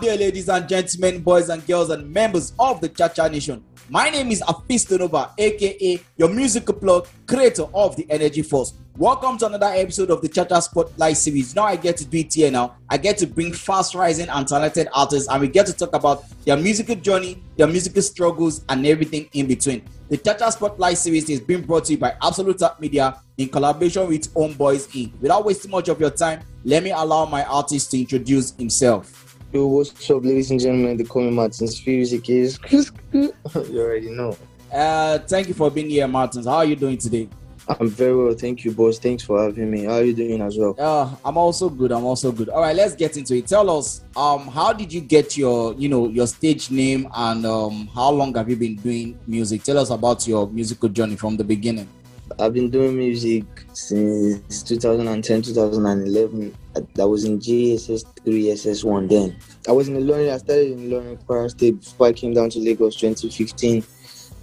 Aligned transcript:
Day, 0.00 0.16
ladies 0.16 0.48
and 0.48 0.66
gentlemen, 0.66 1.20
boys 1.20 1.50
and 1.50 1.66
girls, 1.66 1.90
and 1.90 2.10
members 2.10 2.54
of 2.58 2.80
the 2.80 2.88
Chacha 2.88 3.28
Nation. 3.28 3.62
My 3.90 4.08
name 4.08 4.30
is 4.30 4.40
Afis 4.40 4.98
Nova, 4.98 5.30
aka 5.36 6.00
your 6.16 6.28
musical 6.30 6.72
plug, 6.72 7.06
creator 7.26 7.64
of 7.74 7.96
the 7.96 8.06
Energy 8.08 8.40
Force. 8.40 8.72
Welcome 8.96 9.36
to 9.38 9.46
another 9.46 9.66
episode 9.66 10.08
of 10.08 10.22
the 10.22 10.28
Chacha 10.28 10.62
Spotlight 10.62 11.18
series. 11.18 11.54
Now 11.54 11.64
I 11.64 11.76
get 11.76 11.98
to 11.98 12.06
do 12.06 12.16
it 12.16 12.32
here 12.32 12.50
now. 12.50 12.76
I 12.88 12.96
get 12.96 13.18
to 13.18 13.26
bring 13.26 13.52
fast 13.52 13.94
rising 13.94 14.30
and 14.30 14.48
talented 14.48 14.88
artists, 14.94 15.28
and 15.28 15.38
we 15.38 15.48
get 15.48 15.66
to 15.66 15.74
talk 15.74 15.94
about 15.94 16.24
their 16.46 16.56
musical 16.56 16.94
journey, 16.94 17.42
their 17.58 17.66
musical 17.66 18.00
struggles, 18.00 18.64
and 18.70 18.86
everything 18.86 19.28
in 19.34 19.48
between. 19.48 19.82
The 20.08 20.16
Chacha 20.16 20.50
Spotlight 20.50 20.96
series 20.96 21.28
is 21.28 21.40
being 21.40 21.60
brought 21.60 21.84
to 21.86 21.92
you 21.92 21.98
by 21.98 22.14
Absolute 22.22 22.58
Top 22.58 22.80
Media 22.80 23.20
in 23.36 23.50
collaboration 23.50 24.08
with 24.08 24.32
Homeboys 24.32 24.88
Inc. 24.92 25.20
Without 25.20 25.44
wasting 25.44 25.70
much 25.70 25.88
of 25.88 26.00
your 26.00 26.10
time, 26.10 26.40
let 26.64 26.82
me 26.82 26.90
allow 26.90 27.26
my 27.26 27.44
artist 27.44 27.90
to 27.90 28.00
introduce 28.00 28.52
himself. 28.56 29.29
Yo, 29.52 29.66
what's 29.66 30.08
up, 30.08 30.24
ladies 30.24 30.52
and 30.52 30.60
gentlemen? 30.60 30.96
The 30.96 31.02
Call 31.02 31.28
Martins 31.28 31.84
music 31.84 32.30
is. 32.30 32.60
you 33.12 33.32
already 33.52 34.08
know. 34.10 34.36
Uh, 34.72 35.18
thank 35.18 35.48
you 35.48 35.54
for 35.54 35.68
being 35.72 35.90
here, 35.90 36.06
Martins. 36.06 36.46
How 36.46 36.58
are 36.58 36.64
you 36.64 36.76
doing 36.76 36.96
today? 36.96 37.28
I'm 37.66 37.88
very 37.88 38.14
well, 38.14 38.32
thank 38.32 38.64
you, 38.64 38.70
boss. 38.70 39.00
Thanks 39.00 39.24
for 39.24 39.42
having 39.42 39.68
me. 39.68 39.86
How 39.86 39.94
are 39.94 40.04
you 40.04 40.14
doing 40.14 40.40
as 40.40 40.56
well? 40.56 40.76
Uh, 40.78 41.16
I'm 41.24 41.36
also 41.36 41.68
good. 41.68 41.90
I'm 41.90 42.04
also 42.04 42.30
good. 42.30 42.48
All 42.48 42.60
right, 42.60 42.76
let's 42.76 42.94
get 42.94 43.16
into 43.16 43.34
it. 43.34 43.48
Tell 43.48 43.68
us, 43.76 44.04
um, 44.14 44.46
how 44.46 44.72
did 44.72 44.92
you 44.92 45.00
get 45.00 45.36
your, 45.36 45.74
you 45.74 45.88
know, 45.88 46.06
your 46.06 46.28
stage 46.28 46.70
name, 46.70 47.08
and 47.12 47.44
um, 47.44 47.88
how 47.92 48.10
long 48.10 48.32
have 48.36 48.48
you 48.48 48.54
been 48.54 48.76
doing 48.76 49.18
music? 49.26 49.64
Tell 49.64 49.78
us 49.78 49.90
about 49.90 50.28
your 50.28 50.48
musical 50.48 50.88
journey 50.88 51.16
from 51.16 51.36
the 51.36 51.44
beginning. 51.44 51.88
I've 52.38 52.54
been 52.54 52.70
doing 52.70 52.96
music 52.96 53.44
since 53.72 54.62
2010, 54.62 55.42
2011. 55.42 56.56
I 56.98 57.04
was 57.04 57.24
in 57.24 57.38
JSS 57.38 58.04
3, 58.24 58.44
SS1 58.44 59.08
then. 59.08 59.36
I 59.68 59.72
was 59.72 59.88
in 59.88 59.96
Ilorin. 59.96 60.32
I 60.32 60.38
started 60.38 60.72
in 60.72 60.90
Ilorin 60.90 61.22
Kwara 61.24 61.50
State 61.50 61.80
before 61.80 62.06
I 62.06 62.12
came 62.12 62.32
down 62.32 62.50
to 62.50 62.58
Lagos 62.58 62.96
2015. 62.96 63.84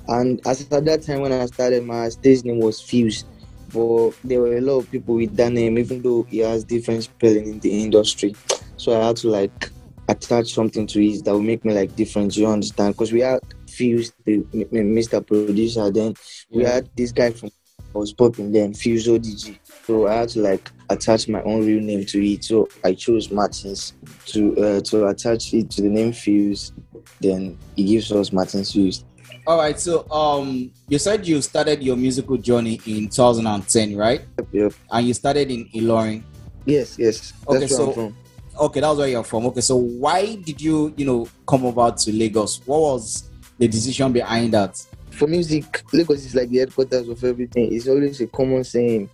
And 0.10 0.42
as 0.46 0.72
at 0.72 0.86
that 0.86 1.04
time 1.04 1.22
when 1.22 1.32
I 1.32 1.46
started, 1.46 1.84
my 1.86 2.10
stage 2.10 2.44
name 2.44 2.60
was 2.60 2.82
Fuse. 2.82 3.26
But 3.74 4.12
there 4.24 4.42
were 4.42 4.58
a 4.58 4.62
lot 4.62 4.80
of 4.80 4.92
people 4.92 5.16
with 5.16 5.36
that 5.36 5.52
name, 5.52 5.78
even 5.78 6.02
though 6.02 6.24
he 6.24 6.40
has 6.40 6.64
different 6.64 7.04
spelling 7.04 7.48
in 7.48 7.60
the 7.60 7.84
industry. 7.84 8.36
So 8.78 9.00
I 9.00 9.08
had 9.08 9.18
to 9.18 9.30
like 9.30 9.70
attach 10.08 10.54
something 10.54 10.88
to 10.88 11.06
it 11.06 11.26
that 11.26 11.34
would 11.34 11.44
make 11.44 11.66
me 11.66 11.74
like 11.74 11.96
different. 11.96 12.38
You 12.38 12.48
understand? 12.48 12.94
Because 12.94 13.12
we 13.12 13.22
had 13.22 13.40
Fuse, 13.70 14.14
the 14.24 14.40
Mr. 14.54 15.26
Producer. 15.26 15.92
Then 15.92 16.14
we 16.50 16.64
had 16.64 16.90
this 16.96 17.12
guy 17.12 17.32
from 17.32 17.50
I 17.98 18.00
was 18.00 18.14
popping 18.14 18.52
then 18.52 18.76
Fuse 18.76 19.08
ODG. 19.08 19.58
So 19.86 20.08
I 20.08 20.14
had 20.14 20.30
to 20.30 20.42
like 20.42 20.70
attach 20.92 21.28
my 21.28 21.42
own 21.42 21.66
real 21.66 21.82
name 21.82 22.06
to 22.06 22.24
it. 22.24 22.44
So 22.44 22.68
I 22.84 22.94
chose 22.94 23.32
Martins 23.32 23.94
to 24.28 24.56
uh, 24.58 24.82
to 24.82 25.08
attach 25.08 25.54
it 25.56 25.72
to 25.72 25.82
the 25.82 25.90
name 25.90 26.14
Fuse. 26.14 26.74
Then 27.20 27.58
it 27.76 27.84
gives 27.84 28.12
us 28.12 28.32
Martins 28.32 28.72
Fuse. 28.72 29.04
All 29.48 29.58
right. 29.58 29.80
So 29.80 30.08
um, 30.12 30.72
you 30.88 31.00
said 31.00 31.28
you 31.28 31.42
started 31.42 31.82
your 31.82 31.96
musical 31.96 32.38
journey 32.38 32.80
in 32.86 33.10
2010, 33.10 33.96
right? 33.96 34.22
Yep. 34.38 34.48
yep. 34.52 34.74
And 34.92 35.08
you 35.08 35.16
started 35.16 35.50
in 35.50 35.68
Ilorin. 35.70 36.22
Yes. 36.66 37.00
Yes. 37.00 37.34
Okay. 37.48 37.68
so. 37.68 38.14
Okay, 38.60 38.80
that's 38.80 38.98
where 38.98 39.08
you're 39.08 39.24
from. 39.24 39.46
Okay, 39.46 39.62
so 39.62 39.76
why 39.76 40.34
did 40.34 40.60
you, 40.60 40.92
you 40.98 41.06
know, 41.06 41.30
come 41.48 41.64
over 41.64 41.92
to 41.92 42.12
Lagos? 42.12 42.60
What 42.66 42.80
was 42.80 43.30
the 43.60 43.68
decision 43.68 44.12
behind 44.12 44.52
that? 44.54 44.84
For 45.18 45.26
music, 45.26 45.82
Lagos 45.94 46.24
is 46.26 46.36
like 46.36 46.50
the 46.50 46.60
headquarters 46.60 47.10
of 47.10 47.24
everything. 47.24 47.74
It's 47.74 47.88
always 47.88 48.22
a 48.22 48.28
common 48.28 48.64
saying 48.64 49.10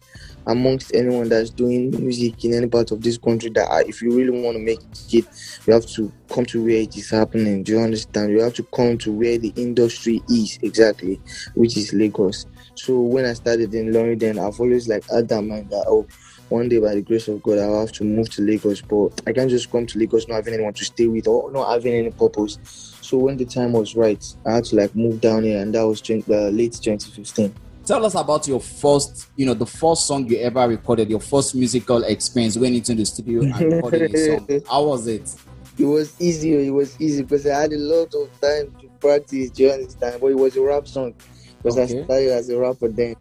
amongst 0.45 0.93
anyone 0.93 1.29
that's 1.29 1.49
doing 1.49 1.91
music 1.91 2.43
in 2.43 2.53
any 2.53 2.67
part 2.67 2.91
of 2.91 3.01
this 3.01 3.17
country 3.17 3.49
that 3.51 3.69
uh, 3.71 3.83
if 3.87 4.01
you 4.01 4.11
really 4.11 4.43
want 4.43 4.57
to 4.57 4.61
make 4.61 4.81
it, 5.13 5.25
you 5.65 5.73
have 5.73 5.85
to 5.85 6.11
come 6.29 6.45
to 6.47 6.61
where 6.61 6.81
it 6.81 6.97
is 6.97 7.09
happening. 7.09 7.63
Do 7.63 7.71
you 7.71 7.79
understand? 7.79 8.33
You 8.33 8.41
have 8.41 8.53
to 8.55 8.63
come 8.63 8.97
to 8.97 9.13
where 9.13 9.37
the 9.37 9.53
industry 9.55 10.21
is 10.29 10.59
exactly, 10.61 11.21
which 11.55 11.77
is 11.77 11.93
Lagos. 11.93 12.47
So 12.75 12.99
when 12.99 13.23
I 13.23 13.31
started 13.31 13.73
in 13.73 13.93
Ilorin, 13.93 14.45
I've 14.45 14.59
always 14.59 14.89
like 14.89 15.09
had 15.09 15.29
that 15.29 15.41
mind 15.41 15.69
that 15.69 15.85
oh, 15.87 16.05
one 16.53 16.69
day 16.69 16.79
by 16.79 16.93
the 16.93 17.01
grace 17.01 17.27
of 17.27 17.41
God, 17.41 17.57
I'll 17.57 17.79
have 17.79 17.91
to 17.93 18.03
move 18.03 18.29
to 18.31 18.41
Lagos, 18.43 18.81
but 18.81 19.21
I 19.25 19.33
can't 19.33 19.49
just 19.49 19.71
come 19.71 19.87
to 19.87 19.97
Lagos 19.97 20.27
not 20.27 20.35
having 20.35 20.53
anyone 20.53 20.73
to 20.73 20.85
stay 20.85 21.07
with 21.07 21.27
or 21.27 21.51
not 21.51 21.71
having 21.71 21.93
any 21.93 22.11
purpose. 22.11 22.59
So 23.01 23.17
when 23.17 23.37
the 23.37 23.45
time 23.45 23.73
was 23.73 23.95
right, 23.95 24.23
I 24.45 24.55
had 24.55 24.65
to 24.65 24.75
like 24.75 24.95
move 24.95 25.19
down 25.19 25.43
here, 25.43 25.59
and 25.59 25.73
that 25.73 25.85
was 25.85 25.99
20, 26.01 26.31
uh, 26.31 26.49
late 26.49 26.73
2015. 26.73 27.53
Tell 27.85 28.05
us 28.05 28.15
about 28.15 28.47
your 28.47 28.61
first, 28.61 29.29
you 29.35 29.45
know, 29.47 29.55
the 29.55 29.65
first 29.65 30.05
song 30.05 30.27
you 30.27 30.37
ever 30.37 30.67
recorded, 30.67 31.09
your 31.09 31.19
first 31.19 31.55
musical 31.55 32.03
experience 32.03 32.55
went 32.55 32.75
into 32.75 32.93
the 32.93 33.05
studio 33.05 33.41
and 33.41 33.73
recorded 33.73 34.13
a 34.13 34.37
song. 34.37 34.61
How 34.69 34.83
was 34.83 35.07
it? 35.07 35.35
It 35.77 35.85
was 35.85 36.15
easy. 36.21 36.67
It 36.67 36.69
was 36.69 37.01
easy 37.01 37.23
because 37.23 37.47
I 37.47 37.61
had 37.61 37.73
a 37.73 37.77
lot 37.77 38.13
of 38.13 38.29
time 38.39 38.71
to 38.79 38.87
practice. 39.01 39.49
Do 39.49 39.63
you 39.63 39.71
understand? 39.71 40.21
But 40.21 40.27
it 40.27 40.37
was 40.37 40.55
a 40.55 40.61
rap 40.61 40.87
song 40.87 41.15
because 41.57 41.79
okay. 41.79 41.99
I 41.99 42.03
started 42.03 42.31
as 42.31 42.49
a 42.49 42.59
rapper 42.59 42.89
then. 42.89 43.15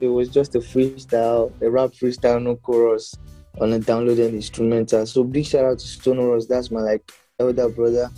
It 0.00 0.08
was 0.08 0.28
just 0.28 0.54
a 0.54 0.60
freestyle, 0.60 1.52
a 1.60 1.70
rap 1.70 1.90
freestyle, 1.90 2.42
no 2.42 2.56
chorus 2.56 3.14
on 3.60 3.72
a 3.72 3.78
downloaded 3.78 4.32
instrumental. 4.32 5.06
So 5.06 5.24
big 5.24 5.46
shout 5.46 5.64
out 5.64 5.78
to 5.80 5.86
Sonoros. 5.86 6.46
That's 6.46 6.70
my 6.70 6.80
like 6.80 7.10
elder 7.40 7.68
brother 7.68 8.10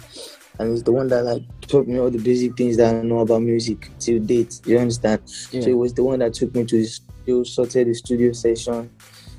and 0.61 0.73
he's 0.73 0.83
the 0.83 0.93
one 0.93 1.09
that 1.09 1.25
like 1.25 1.43
taught 1.63 1.89
me 1.89 1.99
all 1.99 2.11
the 2.11 2.19
basic 2.19 2.55
things 2.55 2.77
that 2.77 2.95
I 2.95 3.03
know 3.03 3.21
about 3.21 3.41
music 3.41 3.91
till 3.99 4.21
date. 4.21 4.61
You 4.67 4.79
understand? 4.79 5.23
Yeah. 5.51 5.63
So 5.63 5.71
it 5.71 5.79
was 5.79 5.95
the 5.95 6.05
one 6.05 6.19
that 6.19 6.35
took 6.35 6.55
me 6.55 6.67
to 6.67 6.77
the 6.77 6.85
studio, 6.85 7.43
sorted 7.45 7.87
the 7.87 7.95
studio 7.95 8.33
session, 8.33 8.91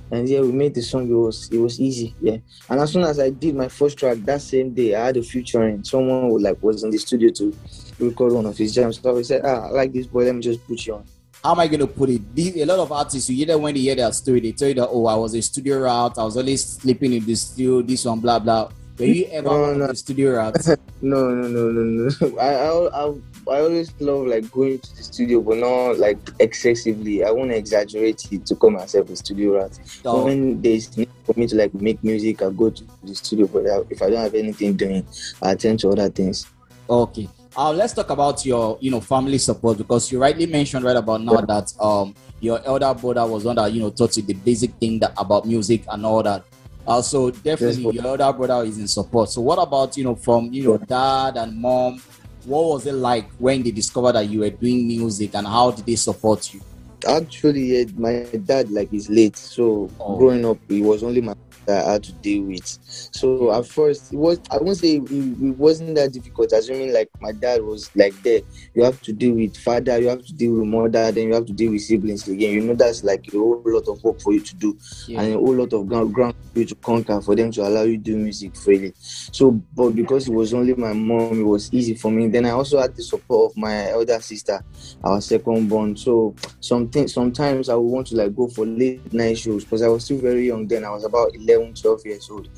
and 0.10 0.28
yeah, 0.28 0.42
we 0.42 0.52
made 0.52 0.74
the 0.74 0.82
song. 0.82 1.08
It 1.08 1.14
was 1.14 1.48
it 1.52 1.60
was 1.60 1.80
easy, 1.80 2.16
yeah. 2.22 2.38
And 2.70 2.80
as 2.80 2.92
soon 2.92 3.04
as 3.04 3.20
I 3.20 3.30
did 3.30 3.56
my 3.56 3.68
first 3.68 4.00
track 4.00 4.18
that 4.24 4.42
same 4.42 4.74
day, 4.74 4.96
I 4.96 5.06
had 5.06 5.18
a 5.18 5.22
featuring. 5.22 5.84
Someone 5.84 6.24
who 6.24 6.40
like 6.40 6.62
was 6.64 6.84
in 6.84 6.90
the 6.90 6.98
studio 6.98 7.30
to 7.34 7.56
record 8.00 8.34
one 8.34 8.48
of 8.48 8.58
his 8.58 8.74
jams. 8.74 9.00
So 9.00 9.16
I 9.16 9.22
said, 9.22 9.42
ah, 9.46 9.68
I 9.68 9.70
like 9.70 9.94
this 9.94 10.08
boy. 10.08 10.26
Let 10.26 10.36
me 10.36 10.42
just 10.42 10.66
put 10.66 10.88
you 10.88 10.96
on. 10.96 11.06
How 11.44 11.54
am 11.54 11.60
I 11.60 11.68
going 11.68 11.80
to 11.80 11.88
put 11.88 12.10
it? 12.10 12.36
These, 12.36 12.58
a 12.58 12.66
lot 12.66 12.80
of 12.80 12.92
artists, 12.92 13.30
you 13.30 13.42
either 13.42 13.58
when 13.58 13.74
they 13.74 13.82
hear 13.82 13.96
their 13.96 14.12
story, 14.12 14.42
they 14.42 14.52
tell 14.52 14.68
you 14.68 14.76
that, 14.76 14.90
oh, 14.90 15.08
I 15.08 15.16
was 15.16 15.34
a 15.34 15.42
studio 15.42 15.80
rat, 15.80 16.14
I 16.18 16.24
was 16.24 16.38
always 16.38 16.64
sleeping 16.64 17.14
in 17.14 17.26
the 17.26 17.34
studio, 17.36 17.82
this 17.82 18.06
one, 18.06 18.20
blah, 18.20 18.38
blah. 18.38 18.70
Were 19.00 19.06
you 19.06 19.26
ever 19.32 19.50
no, 19.50 19.74
no. 19.74 19.94
studio 19.94 20.36
rat? 20.36 20.56
no, 21.02 21.30
no, 21.30 21.48
no, 21.48 21.72
no, 21.72 21.82
no. 21.82 22.38
I, 22.40 22.48
I, 22.48 23.06
I, 23.06 23.14
I 23.52 23.60
always 23.62 23.92
love 24.00 24.28
like 24.28 24.52
going 24.52 24.78
to 24.78 24.96
the 24.96 25.02
studio, 25.02 25.42
but 25.42 25.58
not 25.58 25.98
like 25.98 26.20
excessively. 26.40 27.24
I 27.24 27.32
won't 27.32 27.52
exaggerate 27.52 28.32
it 28.32 28.46
to 28.46 28.56
call 28.56 28.70
myself 28.70 29.10
a 29.10 29.16
studio 29.16 29.58
rat. 29.58 29.80
Oh. 30.06 30.26
When 30.26 30.62
there's 30.62 30.96
need 30.96 31.10
for 31.26 31.34
me 31.40 31.48
to 31.48 31.56
like 31.56 31.74
make 31.74 32.04
music, 32.04 32.44
I 32.44 32.52
go 32.52 32.70
to 32.70 32.84
the 33.02 33.16
studio. 33.16 33.48
But 33.48 33.66
uh, 33.66 33.84
if 33.90 34.04
I 34.04 34.12
don't 34.12 34.22
have 34.22 34.36
anything 34.36 34.76
doing, 34.76 35.08
I 35.42 35.54
attend 35.54 35.80
to 35.80 35.90
other 35.90 36.10
things. 36.10 36.46
Okay. 36.88 37.28
Uh, 37.56 37.72
let's 37.74 37.92
talk 37.94 38.10
about 38.10 38.46
your, 38.46 38.78
you 38.80 38.90
know, 38.90 39.02
family 39.02 39.38
support 39.38 39.78
because 39.78 40.10
you 40.12 40.20
rightly 40.20 40.46
mentioned 40.46 40.86
right 40.86 40.96
about 40.96 41.22
now 41.22 41.42
that 41.42 41.74
um 41.82 42.16
your 42.40 42.62
elder 42.66 42.94
brother 42.94 43.26
was 43.26 43.44
one 43.44 43.56
that 43.56 43.72
you 43.74 43.82
know 43.82 43.90
taught 43.90 44.16
you 44.16 44.24
the 44.24 44.34
basic 44.34 44.74
thing 44.76 45.00
that 45.00 45.14
about 45.18 45.46
music 45.46 45.84
and 45.90 46.06
all 46.06 46.24
that. 46.24 46.44
Also, 46.88 47.28
uh, 47.28 47.32
definitely 47.44 47.84
yes, 47.84 47.94
your 47.94 48.08
elder 48.08 48.32
brother 48.34 48.64
is 48.64 48.78
in 48.80 48.88
support. 48.88 49.30
So, 49.30 49.42
what 49.42 49.58
about 49.60 49.98
you 49.98 50.06
know 50.06 50.16
from 50.16 50.52
you 50.54 50.64
know 50.64 50.78
dad 50.78 51.36
and 51.38 51.56
mom? 51.58 52.02
What 52.46 52.64
was 52.66 52.88
it 52.88 52.94
like 52.94 53.30
when 53.34 53.62
they 53.62 53.72
discovered 53.72 54.14
that 54.14 54.30
you 54.30 54.40
were 54.40 54.50
doing 54.50 54.88
music, 54.88 55.36
and 55.36 55.46
how 55.46 55.72
did 55.72 55.86
they 55.86 55.96
support 55.96 56.54
you? 56.54 56.62
Actually, 57.08 57.86
my 57.98 58.26
dad 58.46 58.72
like 58.72 58.94
is 58.94 59.10
late, 59.10 59.36
so 59.36 59.90
oh. 60.00 60.18
growing 60.18 60.46
up, 60.46 60.58
he 60.70 60.82
was 60.82 61.04
only 61.04 61.20
my 61.22 61.36
that 61.66 61.86
I 61.86 61.94
had 61.94 62.04
to 62.04 62.14
deal 62.14 62.44
with. 62.44 62.78
So 63.12 63.54
at 63.54 63.66
first, 63.66 64.14
it 64.14 64.18
was 64.18 64.40
I 64.50 64.58
won't 64.58 64.78
say 64.78 64.98
it, 64.98 65.12
it, 65.12 65.58
wasn't 65.58 65.96
that 65.96 66.14
difficult. 66.14 66.52
Assuming 66.52 66.94
like 66.94 67.10
my 67.20 67.32
dad 67.32 67.62
was 67.62 67.94
like 67.96 68.14
there, 68.24 68.42
you 68.74 68.84
have 68.84 69.02
to 69.04 69.14
deal 69.14 69.36
with 69.36 69.56
father, 69.58 70.00
you 70.00 70.08
have 70.08 70.26
to 70.26 70.34
deal 70.34 70.54
with 70.54 70.68
mother, 70.68 71.12
then 71.12 71.28
you 71.28 71.34
have 71.34 71.46
to 71.46 71.54
deal 71.54 71.72
with 71.72 71.82
siblings 71.82 72.28
again. 72.28 72.54
You 72.54 72.62
know 72.62 72.76
that's 72.76 73.04
like 73.04 73.28
a 73.34 73.38
whole 73.38 73.62
lot 73.66 73.88
of 73.88 74.04
work 74.04 74.20
for 74.22 74.34
you 74.34 74.42
to 74.42 74.56
do, 74.56 74.78
yeah. 75.08 75.22
and 75.22 75.34
a 75.34 75.38
whole 75.38 75.56
lot 75.56 75.74
of 75.74 75.88
ground, 75.88 76.14
ground 76.14 76.36
for 76.54 76.60
you 76.60 76.66
to 76.66 76.76
conquer 76.76 77.22
for 77.22 77.36
them 77.36 77.52
to 77.52 77.62
allow 77.62 77.84
you 77.84 77.98
to 77.98 78.04
do 78.04 78.18
music 78.18 78.56
freely. 78.56 78.94
So, 78.98 79.52
but 79.52 79.92
because 79.92 80.28
it 80.28 80.34
was 80.34 80.54
only 80.54 80.74
my 80.74 80.94
mom, 80.94 81.42
it 81.42 81.44
was 81.44 81.74
easy 81.74 81.96
for 81.96 82.12
me. 82.12 82.28
Then 82.28 82.46
I 82.46 82.52
also 82.52 82.80
had 82.80 82.96
the 82.96 83.04
support 83.04 83.52
of 83.52 83.58
my 83.58 83.90
elder 83.92 84.20
sister, 84.20 84.64
our 85.04 85.22
second 85.22 85.70
born. 85.70 85.96
So 85.96 86.36
something 86.60 87.08
sometimes 87.08 87.70
I 87.70 87.76
would 87.76 87.92
want 87.92 88.08
to 88.08 88.16
like 88.16 88.36
go 88.36 88.48
for 88.48 88.66
late 88.66 89.14
night 89.14 89.38
shows 89.38 89.64
because 89.64 89.82
I 89.82 89.88
was 89.88 90.06
still 90.06 90.18
very 90.18 90.48
young 90.48 90.68
then. 90.68 90.84
I 90.84 90.90
was 90.90 91.04
about 91.04 91.36
11 91.36 91.51
11, 91.54 91.76
12 91.76 92.06
years 92.06 92.30
old, 92.30 92.50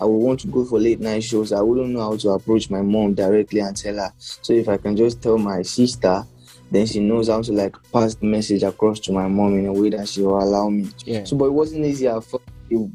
I 0.00 0.04
would 0.04 0.18
want 0.18 0.40
to 0.40 0.46
go 0.48 0.64
for 0.64 0.78
late 0.78 1.00
night 1.00 1.22
shows. 1.22 1.52
I 1.52 1.60
wouldn't 1.60 1.90
know 1.90 2.00
how 2.00 2.16
to 2.16 2.30
approach 2.30 2.70
my 2.70 2.82
mom 2.82 3.14
directly 3.14 3.60
and 3.60 3.76
tell 3.76 3.96
her. 3.96 4.12
So 4.18 4.52
if 4.52 4.68
I 4.68 4.76
can 4.76 4.96
just 4.96 5.22
tell 5.22 5.38
my 5.38 5.62
sister, 5.62 6.24
then 6.70 6.86
she 6.86 7.00
knows 7.00 7.28
how 7.28 7.42
to 7.42 7.52
like 7.52 7.76
pass 7.92 8.14
the 8.14 8.26
message 8.26 8.62
across 8.62 8.98
to 9.00 9.12
my 9.12 9.28
mom 9.28 9.58
in 9.58 9.66
a 9.66 9.72
way 9.72 9.90
that 9.90 10.08
she 10.08 10.22
will 10.22 10.42
allow 10.42 10.70
me. 10.70 10.90
Yeah. 11.04 11.24
So, 11.24 11.36
but 11.36 11.46
it 11.46 11.52
wasn't 11.52 11.84
easy. 11.84 12.08
I 12.08 12.20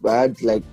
had 0.05 0.41
like 0.41 0.63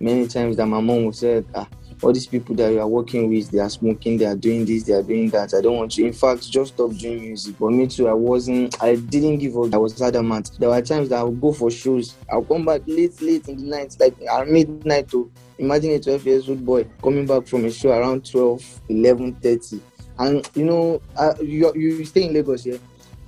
many 0.00 0.26
times 0.26 0.56
that 0.56 0.66
my 0.66 0.80
mom 0.80 1.04
would 1.04 1.14
say, 1.14 1.44
ah, 1.54 1.68
all 2.02 2.12
these 2.12 2.26
people 2.26 2.54
that 2.56 2.72
you 2.72 2.80
are 2.80 2.88
working 2.88 3.28
with, 3.28 3.50
they 3.50 3.58
are 3.58 3.70
smoking, 3.70 4.18
they 4.18 4.24
are 4.24 4.36
doing 4.36 4.64
this, 4.64 4.82
they 4.84 4.92
are 4.92 5.02
doing 5.02 5.30
that. 5.30 5.54
I 5.54 5.60
don't 5.60 5.76
want 5.76 5.92
to. 5.92 6.04
In 6.04 6.12
fact, 6.12 6.50
just 6.50 6.74
stop 6.74 6.92
doing 6.96 7.20
music. 7.20 7.56
But 7.58 7.70
me 7.70 7.86
too, 7.86 8.08
I 8.08 8.12
wasn't, 8.12 8.82
I 8.82 8.96
didn't 8.96 9.38
give 9.38 9.56
up. 9.56 9.72
I 9.72 9.78
was 9.78 10.00
adamant. 10.02 10.52
There 10.58 10.68
were 10.68 10.82
times 10.82 11.08
that 11.10 11.20
I 11.20 11.22
would 11.22 11.40
go 11.40 11.52
for 11.52 11.70
shows. 11.70 12.16
I'll 12.30 12.44
come 12.44 12.64
back 12.64 12.82
late, 12.86 13.20
late 13.22 13.48
in 13.48 13.56
the 13.56 13.76
night, 13.76 13.96
like 14.00 14.14
at 14.22 14.48
midnight 14.48 15.08
to 15.10 15.30
imagine 15.58 15.92
a 15.92 16.00
12 16.00 16.26
years 16.26 16.48
old 16.48 16.64
boy 16.64 16.84
coming 17.02 17.26
back 17.26 17.46
from 17.46 17.64
a 17.64 17.70
show 17.70 17.90
around 17.90 18.28
12, 18.30 18.80
11, 18.88 19.34
30. 19.36 19.80
And 20.18 20.48
you 20.54 20.64
know, 20.64 21.02
uh, 21.16 21.34
you, 21.40 21.72
you 21.74 22.04
stay 22.04 22.24
in 22.24 22.34
Lagos 22.34 22.64
here. 22.64 22.74
Yeah? 22.74 22.80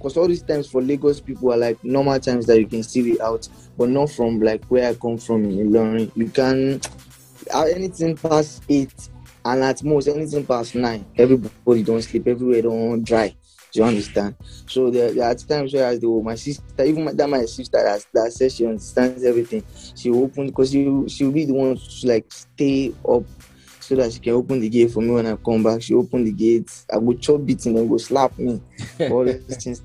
Because 0.05 0.19
all 0.19 0.29
these 0.29 0.43
times 0.43 0.69
for 0.69 0.82
Lagos 0.82 1.19
people 1.19 1.50
are 1.50 1.56
like 1.56 1.82
normal 1.82 2.21
times 2.21 2.44
that 2.44 2.61
you 2.61 2.67
can 2.67 2.82
still 2.82 3.05
be 3.05 3.19
out, 3.23 3.49
but 3.79 3.88
not 3.88 4.11
from 4.11 4.38
like 4.38 4.62
where 4.67 4.91
I 4.91 4.94
come 4.94 5.17
from 5.17 5.44
in 5.44 5.71
Ilorin. 5.71 6.12
You 6.15 6.29
can 6.29 6.81
anything 7.62 8.16
past 8.16 8.62
eight 8.68 8.92
and 9.44 9.62
at 9.62 9.82
most 9.82 10.08
anything 10.08 10.44
past 10.46 10.74
nine, 10.74 11.06
everybody 11.16 11.82
don't 11.82 12.02
sleep, 12.02 12.26
everywhere 12.26 12.62
don't 12.62 13.04
dry. 13.04 13.34
Do 13.72 13.80
you 13.80 13.86
understand? 13.86 14.36
So 14.68 14.90
there, 14.90 15.12
there 15.12 15.24
are 15.24 15.34
times 15.34 15.74
where 15.74 15.88
I 15.88 15.98
do 15.98 16.16
oh, 16.16 16.22
my 16.22 16.36
sister, 16.36 16.62
even 16.84 17.04
my, 17.04 17.12
that 17.12 17.28
my 17.28 17.44
sister 17.44 17.82
that, 17.82 18.06
that 18.14 18.32
says 18.32 18.54
she 18.54 18.66
understands 18.66 19.24
everything. 19.24 19.64
She 19.96 20.10
will 20.10 20.24
open 20.24 20.46
because 20.46 20.70
she 20.70 20.84
she'll 21.08 21.32
be 21.32 21.44
the 21.44 21.54
one 21.54 21.76
to 21.76 22.06
like 22.06 22.26
stay 22.30 22.92
up 23.08 23.24
so 23.84 23.96
that 23.96 24.12
she 24.12 24.20
can 24.20 24.32
open 24.32 24.60
the 24.60 24.68
gate 24.68 24.92
for 24.92 25.00
me 25.00 25.10
when 25.10 25.26
I 25.26 25.36
come 25.36 25.62
back. 25.62 25.82
She 25.82 25.92
opened 25.92 26.26
the 26.26 26.32
gate. 26.32 26.70
I 26.90 26.98
go 26.98 27.12
chop 27.14 27.44
beating 27.44 27.76
and 27.76 27.88
go 27.88 27.98
slap 27.98 28.38
me. 28.38 28.60
All 29.10 29.24
these 29.24 29.56
things 29.62 29.82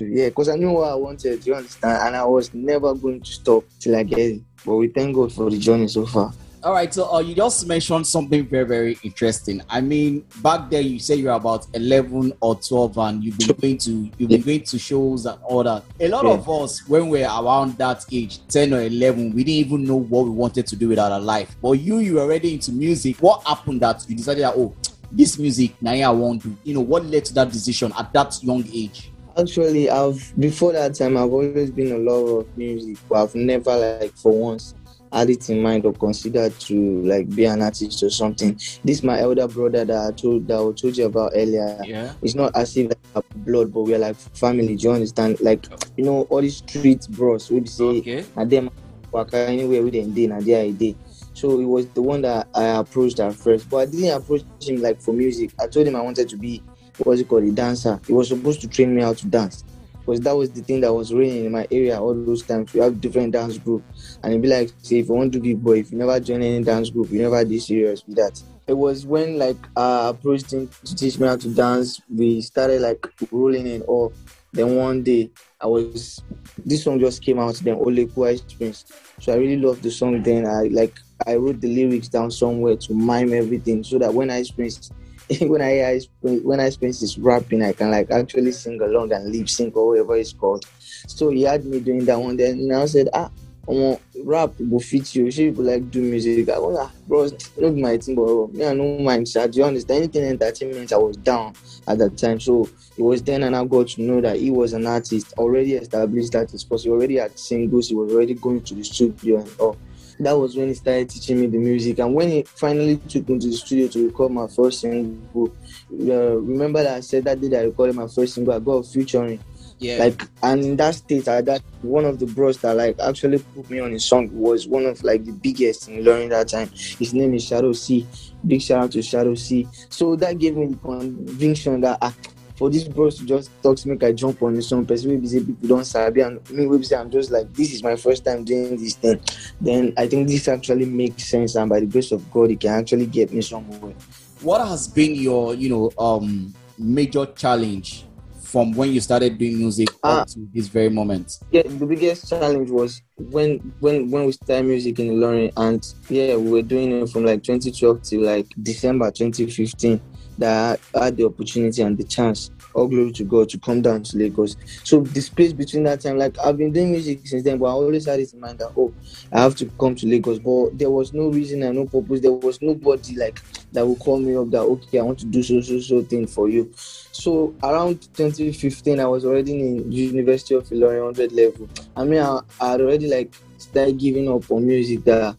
Yeah, 0.00 0.28
because 0.28 0.48
I 0.48 0.56
knew 0.56 0.70
what 0.70 0.90
I 0.90 0.94
wanted, 0.94 1.42
do 1.42 1.50
you 1.50 1.56
understand? 1.56 1.98
And 2.06 2.16
I 2.16 2.24
was 2.24 2.52
never 2.54 2.94
going 2.94 3.20
to 3.20 3.30
stop 3.30 3.64
till 3.80 3.96
I 3.96 4.04
get 4.04 4.18
it. 4.18 4.42
But 4.64 4.76
we 4.76 4.88
thank 4.88 5.16
God 5.16 5.32
for 5.32 5.50
the 5.50 5.58
journey 5.58 5.88
so 5.88 6.06
far. 6.06 6.32
All 6.64 6.72
right, 6.72 6.94
so 6.94 7.12
uh, 7.12 7.18
you 7.18 7.34
just 7.34 7.66
mentioned 7.66 8.06
something 8.06 8.46
very, 8.46 8.64
very 8.64 8.98
interesting. 9.02 9.60
I 9.68 9.80
mean, 9.80 10.24
back 10.42 10.70
there 10.70 10.80
you 10.80 11.00
say 11.00 11.16
you're 11.16 11.32
about 11.32 11.66
eleven 11.74 12.32
or 12.40 12.54
twelve, 12.54 12.96
and 12.98 13.24
you've 13.24 13.36
been 13.36 13.56
going 13.56 13.78
to 13.78 14.08
you've 14.16 14.28
been 14.28 14.42
going 14.42 14.62
to 14.62 14.78
shows 14.78 15.26
and 15.26 15.42
all 15.42 15.64
that. 15.64 15.82
A 15.98 16.06
lot 16.06 16.24
yeah. 16.24 16.34
of 16.34 16.48
us, 16.48 16.86
when 16.86 17.08
we're 17.08 17.26
around 17.26 17.76
that 17.78 18.04
age, 18.12 18.46
ten 18.46 18.72
or 18.74 18.80
eleven, 18.80 19.32
we 19.32 19.42
didn't 19.42 19.66
even 19.66 19.84
know 19.84 19.96
what 19.96 20.22
we 20.22 20.30
wanted 20.30 20.68
to 20.68 20.76
do 20.76 20.88
with 20.90 21.00
our 21.00 21.18
life. 21.18 21.56
But 21.60 21.72
you, 21.72 21.98
you 21.98 22.14
were 22.14 22.20
already 22.20 22.54
into 22.54 22.70
music. 22.70 23.16
What 23.16 23.44
happened 23.44 23.80
that 23.80 24.04
you 24.08 24.14
decided 24.14 24.44
that 24.44 24.54
oh, 24.56 24.72
this 25.10 25.40
music 25.40 25.74
now 25.82 25.90
I 25.90 26.10
want 26.10 26.42
to? 26.42 26.56
You 26.62 26.74
know, 26.74 26.80
what 26.80 27.04
led 27.06 27.24
to 27.24 27.34
that 27.34 27.50
decision 27.50 27.92
at 27.98 28.12
that 28.12 28.38
young 28.40 28.64
age? 28.72 29.10
Actually, 29.36 29.90
I've 29.90 30.32
before 30.38 30.74
that 30.74 30.94
time 30.94 31.16
I've 31.16 31.32
always 31.32 31.72
been 31.72 31.90
a 31.90 31.98
lover 31.98 32.42
of 32.42 32.56
music, 32.56 32.98
but 33.08 33.20
I've 33.20 33.34
never 33.34 33.98
like 33.98 34.14
for 34.14 34.30
once 34.30 34.74
had 35.12 35.30
it 35.30 35.48
in 35.50 35.60
mind 35.62 35.84
or 35.84 35.92
considered 35.92 36.58
to 36.60 37.02
like 37.02 37.28
be 37.34 37.44
an 37.44 37.62
artist 37.62 38.02
or 38.02 38.10
something. 38.10 38.58
This 38.84 39.02
my 39.02 39.20
elder 39.20 39.46
brother 39.46 39.84
that 39.84 40.06
I 40.08 40.12
told 40.12 40.48
that 40.48 40.54
I 40.56 40.72
told 40.72 40.96
you 40.96 41.06
about 41.06 41.32
earlier. 41.34 41.78
Yeah. 41.84 42.12
It's 42.22 42.34
not 42.34 42.56
as 42.56 42.76
if 42.76 42.92
like 43.14 43.24
blood, 43.36 43.72
but 43.72 43.82
we're 43.82 43.98
like 43.98 44.16
family. 44.16 44.76
Do 44.76 44.88
you 44.88 44.92
understand? 44.92 45.40
Like 45.40 45.66
you 45.96 46.04
know, 46.04 46.22
all 46.22 46.40
these 46.40 46.56
street 46.56 47.06
bros 47.10 47.50
would 47.50 47.68
say 47.68 47.98
okay. 47.98 48.24
and 48.36 48.50
them 48.50 48.70
work 49.10 49.34
anywhere 49.34 49.82
with 49.82 49.92
them 49.92 50.12
day 50.12 50.24
and 50.24 50.42
their 50.42 50.72
day. 50.72 50.96
So 51.34 51.60
it 51.60 51.64
was 51.64 51.86
the 51.88 52.02
one 52.02 52.22
that 52.22 52.48
I 52.54 52.64
approached 52.64 53.20
at 53.20 53.34
first. 53.34 53.68
But 53.68 53.76
I 53.76 53.86
didn't 53.86 54.16
approach 54.16 54.42
him 54.60 54.80
like 54.80 55.00
for 55.00 55.12
music. 55.12 55.50
I 55.60 55.66
told 55.66 55.86
him 55.86 55.96
I 55.96 56.00
wanted 56.00 56.28
to 56.30 56.36
be 56.36 56.62
what's 56.98 57.20
it 57.20 57.28
called, 57.28 57.44
a 57.44 57.50
dancer. 57.50 58.00
He 58.06 58.12
was 58.12 58.28
supposed 58.28 58.60
to 58.62 58.68
train 58.68 58.94
me 58.94 59.02
how 59.02 59.14
to 59.14 59.26
dance 59.26 59.64
because 60.04 60.20
that 60.20 60.36
was 60.36 60.50
the 60.50 60.62
thing 60.62 60.80
that 60.80 60.92
was 60.92 61.12
reigning 61.12 61.44
in 61.46 61.52
my 61.52 61.66
area 61.70 62.00
all 62.00 62.14
those 62.14 62.42
times. 62.42 62.72
We 62.72 62.80
have 62.80 63.00
different 63.00 63.32
dance 63.32 63.58
group, 63.58 63.84
and 64.22 64.32
it'd 64.32 64.42
be 64.42 64.48
like, 64.48 64.70
say, 64.82 64.98
if 64.98 65.08
you 65.08 65.14
want 65.14 65.32
to 65.32 65.40
be 65.40 65.54
boy, 65.54 65.78
if 65.78 65.92
you 65.92 65.98
never 65.98 66.18
join 66.20 66.42
any 66.42 66.62
dance 66.62 66.90
group, 66.90 67.10
you 67.10 67.22
never 67.22 67.44
did 67.44 67.60
serious 67.60 68.06
with 68.06 68.16
that. 68.16 68.40
It 68.66 68.74
was 68.74 69.04
when 69.04 69.38
like 69.38 69.56
I 69.76 70.10
approached 70.10 70.52
him 70.52 70.68
to 70.84 70.94
teach 70.94 71.18
me 71.18 71.26
how 71.26 71.36
to 71.36 71.48
dance. 71.54 72.00
We 72.08 72.40
started 72.40 72.80
like 72.80 73.04
rolling 73.30 73.66
in 73.66 73.82
all. 73.82 74.12
Then 74.52 74.76
one 74.76 75.02
day 75.02 75.30
I 75.60 75.66
was 75.66 76.22
this 76.64 76.84
song 76.84 77.00
just 77.00 77.22
came 77.22 77.38
out. 77.38 77.56
Then 77.56 77.74
Ole 77.74 78.06
Ice 78.24 78.42
Prince. 78.42 78.84
So 79.20 79.32
I 79.32 79.36
really 79.36 79.56
loved 79.56 79.82
the 79.82 79.90
song. 79.90 80.22
Then 80.22 80.46
I 80.46 80.68
like 80.68 80.96
I 81.26 81.36
wrote 81.36 81.60
the 81.60 81.74
lyrics 81.74 82.08
down 82.08 82.30
somewhere 82.30 82.76
to 82.76 82.94
mime 82.94 83.32
everything 83.32 83.82
so 83.82 83.98
that 83.98 84.14
when 84.14 84.30
Ice 84.30 84.50
Prince 84.50 84.90
when 85.40 85.62
I, 85.62 85.82
I 85.82 86.00
when 86.22 86.60
I 86.60 86.68
spend 86.68 86.94
this 86.94 87.18
rapping, 87.18 87.62
I 87.62 87.72
can 87.72 87.90
like 87.90 88.10
actually 88.10 88.52
sing 88.52 88.80
along 88.80 89.12
and 89.12 89.32
lip 89.32 89.48
sync 89.48 89.76
or 89.76 89.88
whatever 89.88 90.16
it's 90.16 90.32
called. 90.32 90.64
So 91.06 91.30
he 91.30 91.42
had 91.42 91.64
me 91.64 91.80
doing 91.80 92.04
that 92.06 92.20
one. 92.20 92.36
Then 92.36 92.70
I 92.72 92.86
said, 92.86 93.08
ah, 93.14 93.30
Want 93.66 94.00
rap 94.24 94.52
will 94.58 94.80
fit 94.80 95.14
you. 95.14 95.30
She 95.30 95.50
people 95.50 95.64
like 95.64 95.88
do 95.90 96.02
music. 96.02 96.48
I 96.48 96.58
was 96.58 96.76
ah, 96.80 96.90
bro, 97.06 97.28
not 97.58 97.76
my 97.76 97.96
thing, 97.96 98.16
but 98.16 98.52
me 98.52 98.66
I 98.66 98.74
no 98.74 98.98
mind. 98.98 99.28
So 99.28 99.46
do 99.46 99.60
you 99.60 99.64
understand 99.64 100.02
anything 100.02 100.24
entertainment? 100.24 100.92
I 100.92 100.96
was 100.96 101.16
down 101.16 101.54
at 101.86 101.98
that 101.98 102.18
time. 102.18 102.40
So 102.40 102.68
it 102.96 103.02
was 103.02 103.22
then 103.22 103.44
and 103.44 103.54
I 103.54 103.64
got 103.64 103.88
to 103.90 104.02
know 104.02 104.20
that 104.20 104.36
he 104.36 104.50
was 104.50 104.72
an 104.72 104.86
artist, 104.86 105.32
already 105.38 105.74
established 105.74 106.34
artist, 106.34 106.68
because 106.68 106.84
he 106.84 106.90
already 106.90 107.16
had 107.16 107.38
singles, 107.38 107.88
he 107.88 107.94
was 107.94 108.12
already 108.12 108.34
going 108.34 108.62
to 108.62 108.74
the 108.74 108.82
studio 108.82 109.40
and 109.40 109.50
all 109.60 109.76
that 110.20 110.32
was 110.32 110.56
when 110.56 110.68
he 110.68 110.74
started 110.74 111.08
teaching 111.10 111.40
me 111.40 111.46
the 111.46 111.58
music. 111.58 111.98
And 111.98 112.14
when 112.14 112.28
he 112.30 112.42
finally 112.42 112.96
took 112.96 113.28
me 113.28 113.38
to 113.38 113.48
the 113.48 113.56
studio 113.56 113.88
to 113.88 114.06
record 114.06 114.32
my 114.32 114.46
first 114.46 114.80
single, 114.80 115.48
uh, 115.92 116.36
remember 116.38 116.82
that 116.82 116.96
I 116.96 117.00
said 117.00 117.24
that 117.24 117.40
day 117.40 117.48
that 117.48 117.60
I 117.60 117.64
recorded 117.64 117.96
my 117.96 118.06
first 118.08 118.34
single, 118.34 118.54
I 118.54 118.58
got 118.58 118.86
featuring. 118.86 119.40
Yeah. 119.82 119.98
Like 119.98 120.28
and 120.44 120.62
in 120.62 120.76
that 120.76 120.94
state, 120.94 121.26
I 121.26 121.40
that 121.42 121.60
one 121.82 122.04
of 122.04 122.20
the 122.20 122.26
bros 122.26 122.58
that 122.58 122.76
like 122.76 122.96
actually 123.00 123.38
put 123.40 123.68
me 123.68 123.80
on 123.80 123.90
his 123.90 124.04
song 124.04 124.30
was 124.32 124.68
one 124.68 124.86
of 124.86 125.02
like 125.02 125.24
the 125.24 125.32
biggest 125.32 125.88
in 125.88 126.04
Ilorin 126.04 126.30
that 126.30 126.48
time. 126.48 126.68
His 126.68 127.12
name 127.12 127.34
is 127.34 127.44
Shadow 127.44 127.72
C. 127.72 128.06
Big 128.46 128.62
shout 128.62 128.84
out 128.84 128.92
to 128.92 129.02
Shadow 129.02 129.34
C. 129.34 129.66
So 129.88 130.14
that 130.16 130.38
gave 130.38 130.56
me 130.56 130.66
the 130.66 130.76
conviction 130.76 131.80
that 131.80 131.98
ah, 132.00 132.14
for 132.54 132.70
this 132.70 132.84
bros 132.84 133.18
to 133.18 133.26
just 133.26 133.50
talk 133.60 133.76
to 133.78 133.88
me, 133.88 133.98
I 134.06 134.12
jump 134.12 134.40
on 134.40 134.54
the 134.54 134.62
song. 134.62 134.86
Person 134.86 135.10
maybe 135.10 135.26
say 135.26 135.40
people 135.40 135.66
don't 135.66 135.84
sabi, 135.84 136.20
and 136.20 136.38
me 136.50 136.64
maybe 136.64 136.84
say 136.84 136.94
I'm 136.94 137.10
just 137.10 137.32
like 137.32 137.52
this 137.52 137.72
is 137.72 137.82
my 137.82 137.96
first 137.96 138.24
time 138.24 138.44
doing 138.44 138.76
this 138.76 138.94
thing. 138.94 139.20
Then 139.60 139.94
I 139.96 140.06
think 140.06 140.28
this 140.28 140.46
actually 140.46 140.84
makes 140.86 141.24
sense, 141.24 141.56
and 141.56 141.68
by 141.68 141.80
the 141.80 141.86
grace 141.86 142.12
of 142.12 142.30
God, 142.30 142.52
it 142.52 142.60
can 142.60 142.70
actually 142.70 143.06
get 143.06 143.32
me 143.32 143.42
somewhere. 143.42 143.94
What 144.42 144.64
has 144.64 144.86
been 144.86 145.16
your, 145.16 145.56
you 145.56 145.70
know, 145.70 145.90
um, 145.98 146.54
major 146.78 147.26
challenge 147.26 148.06
from 148.52 148.72
when 148.72 148.92
you 148.92 149.00
started 149.00 149.38
doing 149.38 149.56
music 149.56 149.88
uh, 150.04 150.20
up 150.20 150.28
to 150.28 150.46
this 150.52 150.68
very 150.68 150.90
moment? 150.90 151.38
Yeah, 151.50 151.62
the 151.62 151.86
biggest 151.86 152.28
challenge 152.28 152.70
was 152.70 153.00
when 153.16 153.58
when 153.80 154.10
when 154.10 154.26
we 154.26 154.32
started 154.32 154.66
music 154.66 154.98
in 155.00 155.08
Ilorin, 155.08 155.52
and 155.56 155.82
yeah, 156.10 156.36
we 156.36 156.50
were 156.50 156.62
doing 156.62 156.92
it 156.92 157.08
from 157.08 157.24
like 157.24 157.42
2012 157.42 158.02
to 158.02 158.20
like 158.20 158.46
December 158.62 159.10
2015 159.10 159.98
that 160.38 160.80
I 160.94 161.04
had 161.06 161.16
the 161.16 161.24
opportunity 161.24 161.80
and 161.80 161.96
the 161.96 162.04
chance. 162.04 162.50
All 162.74 162.88
glory 162.88 163.12
to 163.12 163.24
God 163.24 163.50
to 163.50 163.58
come 163.58 163.82
down 163.82 164.02
to 164.02 164.16
Lagos. 164.16 164.56
So 164.84 165.00
the 165.00 165.20
space 165.20 165.52
between 165.52 165.84
that 165.84 166.00
time, 166.00 166.16
like 166.16 166.38
I've 166.38 166.56
been 166.56 166.72
doing 166.72 166.90
music 166.90 167.20
since 167.26 167.42
then, 167.42 167.58
but 167.58 167.66
I 167.66 167.72
always 167.72 168.06
had 168.06 168.18
this 168.18 168.32
in 168.32 168.40
mind 168.40 168.58
that 168.60 168.72
oh, 168.76 168.92
I 169.30 169.40
have 169.42 169.56
to 169.56 169.66
come 169.78 169.94
to 169.96 170.06
Lagos. 170.06 170.38
But 170.38 170.78
there 170.78 170.90
was 170.90 171.12
no 171.12 171.28
reason 171.28 171.62
and 171.62 171.76
no 171.76 171.84
purpose. 171.86 172.20
There 172.20 172.32
was 172.32 172.60
nobody 172.62 173.16
like 173.16 173.42
that 173.72 173.86
would 173.86 173.98
call 173.98 174.18
me 174.18 174.36
up 174.36 174.50
that 174.50 174.60
okay, 174.60 174.98
I 174.98 175.02
want 175.02 175.18
to 175.20 175.26
do 175.26 175.42
so 175.42 175.60
so 175.60 175.80
so 175.80 176.02
thing 176.02 176.26
for 176.26 176.48
you. 176.48 176.72
So 176.76 177.54
around 177.62 178.02
2015, 178.14 179.00
I 179.00 179.06
was 179.06 179.24
already 179.24 179.52
in 179.52 179.92
University 179.92 180.54
of 180.54 180.64
Ilorin 180.68 181.04
100 181.04 181.32
level. 181.32 181.68
I 181.96 182.04
mean, 182.04 182.20
I, 182.20 182.40
I 182.60 182.72
had 182.72 182.80
already 182.80 183.08
like 183.08 183.34
started 183.58 183.98
giving 183.98 184.30
up 184.30 184.50
on 184.50 184.66
music 184.66 185.04
that 185.04 185.36